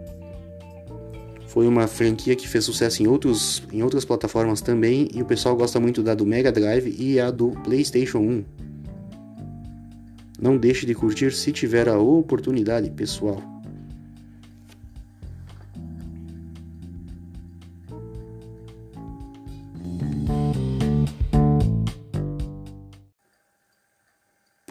foi 1.55 1.69
uma 1.69 1.87
franquia 1.87 2.35
que 2.35 2.49
fez 2.49 2.65
sucesso 2.65 3.01
em, 3.01 3.07
outros, 3.07 3.63
em 3.71 3.81
outras 3.81 4.03
plataformas 4.03 4.59
também 4.59 5.07
e 5.13 5.21
o 5.21 5.25
pessoal 5.25 5.55
gosta 5.55 5.79
muito 5.79 6.03
da 6.03 6.13
do 6.13 6.25
Mega 6.25 6.51
Drive 6.51 6.93
e 6.99 7.17
a 7.17 7.31
do 7.31 7.51
PlayStation 7.63 8.17
1. 8.17 8.43
Não 10.37 10.57
deixe 10.57 10.85
de 10.85 10.93
curtir 10.93 11.31
se 11.31 11.53
tiver 11.53 11.87
a 11.87 11.97
oportunidade, 11.97 12.89
pessoal. 12.89 13.54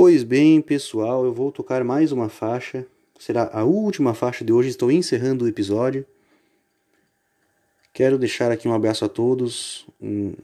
Pois 0.04 0.22
bem, 0.22 0.60
pessoal, 0.60 1.24
eu 1.24 1.32
vou 1.32 1.50
tocar 1.50 1.82
mais 1.82 2.12
uma 2.12 2.28
faixa. 2.28 2.86
Será 3.18 3.48
a 3.54 3.64
última 3.64 4.12
faixa 4.12 4.44
de 4.44 4.52
hoje. 4.52 4.68
Estou 4.68 4.92
encerrando 4.92 5.46
o 5.46 5.48
episódio. 5.48 6.04
Quero 7.90 8.18
deixar 8.18 8.52
aqui 8.52 8.68
um 8.68 8.74
abraço 8.74 9.06
a 9.06 9.08
todos, 9.08 9.86
um, 9.98 10.34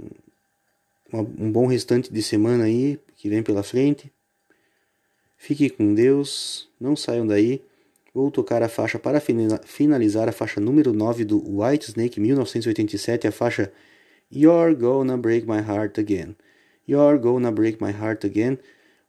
um 1.12 1.52
bom 1.52 1.66
restante 1.66 2.11
de 2.11 2.22
semana 2.22 2.64
aí 2.64 2.98
que 3.16 3.28
vem 3.28 3.42
pela 3.42 3.62
frente. 3.62 4.11
Fique 5.36 5.68
com 5.68 5.92
Deus, 5.92 6.66
não 6.80 6.96
saiam 6.96 7.26
daí. 7.26 7.61
Vou 8.14 8.30
tocar 8.30 8.62
a 8.62 8.68
faixa 8.68 8.98
para 8.98 9.20
finalizar 9.20 10.26
a 10.26 10.32
faixa 10.32 10.58
número 10.58 10.94
9 10.94 11.22
do 11.26 11.61
White 11.61 11.90
Snake 11.90 12.18
1987, 12.18 13.28
a 13.28 13.30
faixa 13.30 13.70
You're 14.32 14.74
Gonna 14.74 15.18
Break 15.18 15.46
My 15.46 15.58
Heart 15.58 15.98
Again. 15.98 16.34
You're 16.88 17.18
Gonna 17.18 17.52
Break 17.52 17.76
My 17.78 17.90
Heart 17.90 18.24
Again, 18.24 18.58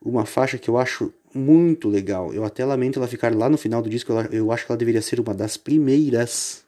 uma 0.04 0.26
faixa 0.26 0.58
que 0.58 0.70
eu 0.70 0.78
acho 0.78 1.14
muito 1.34 1.88
legal. 1.88 2.34
Eu 2.34 2.44
até 2.44 2.66
lamento 2.66 3.00
ela 3.00 3.08
ficar 3.08 3.34
lá 3.34 3.48
no 3.50 3.58
final 3.58 3.82
do 3.82 3.90
disco, 3.90 4.12
eu 4.32 4.52
acho 4.52 4.66
que 4.66 4.72
ela 4.72 4.78
deveria 4.78 5.02
ser 5.02 5.20
uma 5.20 5.34
das 5.34 5.58
primeiras 5.58 6.64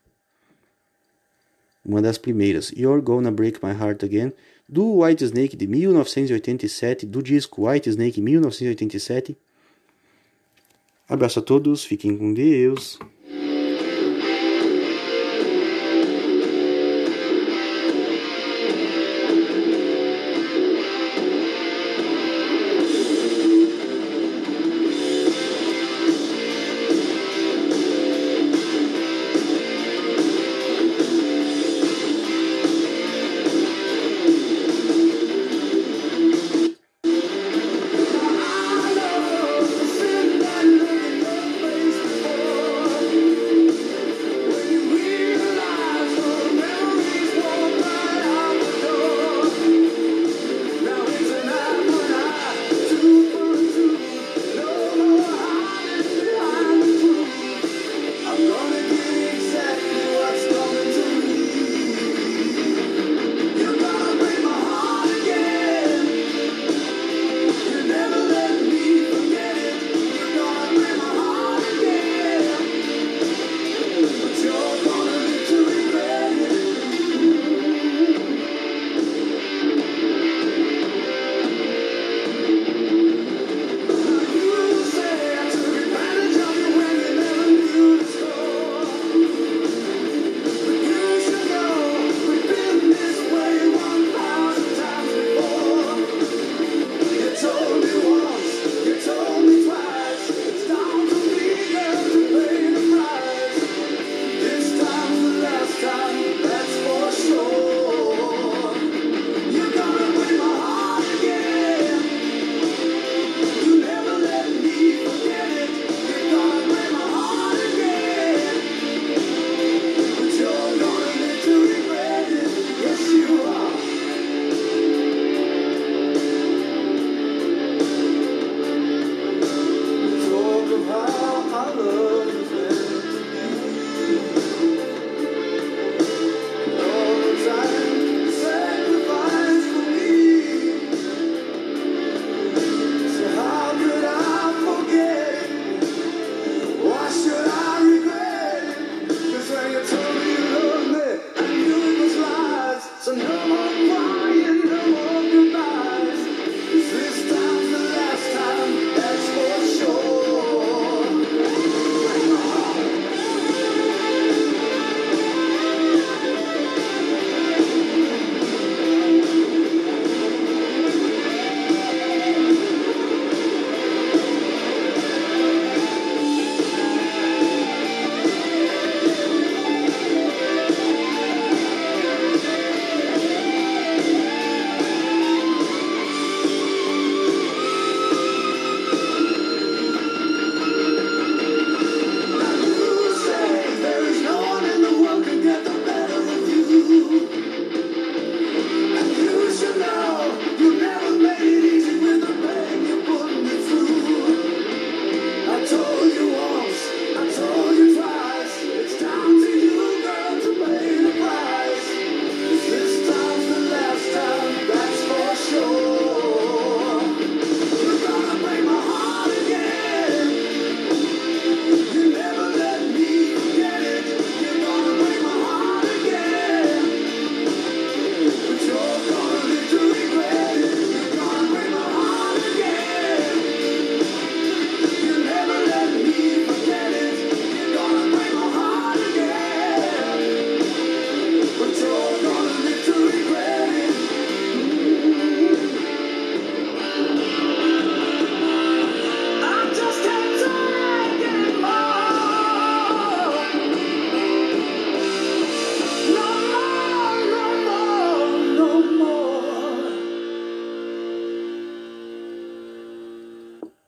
uma 1.85 2.01
das 2.01 2.17
primeiras, 2.17 2.71
You're 2.71 3.01
Gonna 3.01 3.31
Break 3.31 3.59
My 3.63 3.71
Heart 3.71 4.03
Again, 4.03 4.31
do 4.67 5.01
White 5.01 5.23
Snake 5.25 5.55
de 5.55 5.67
1987, 5.67 7.05
do 7.05 7.21
disco 7.21 7.67
White 7.67 7.89
Snake 7.89 8.21
1987. 8.21 9.35
Abraço 11.09 11.39
a 11.39 11.41
todos, 11.41 11.83
fiquem 11.83 12.17
com 12.17 12.33
Deus. 12.33 12.97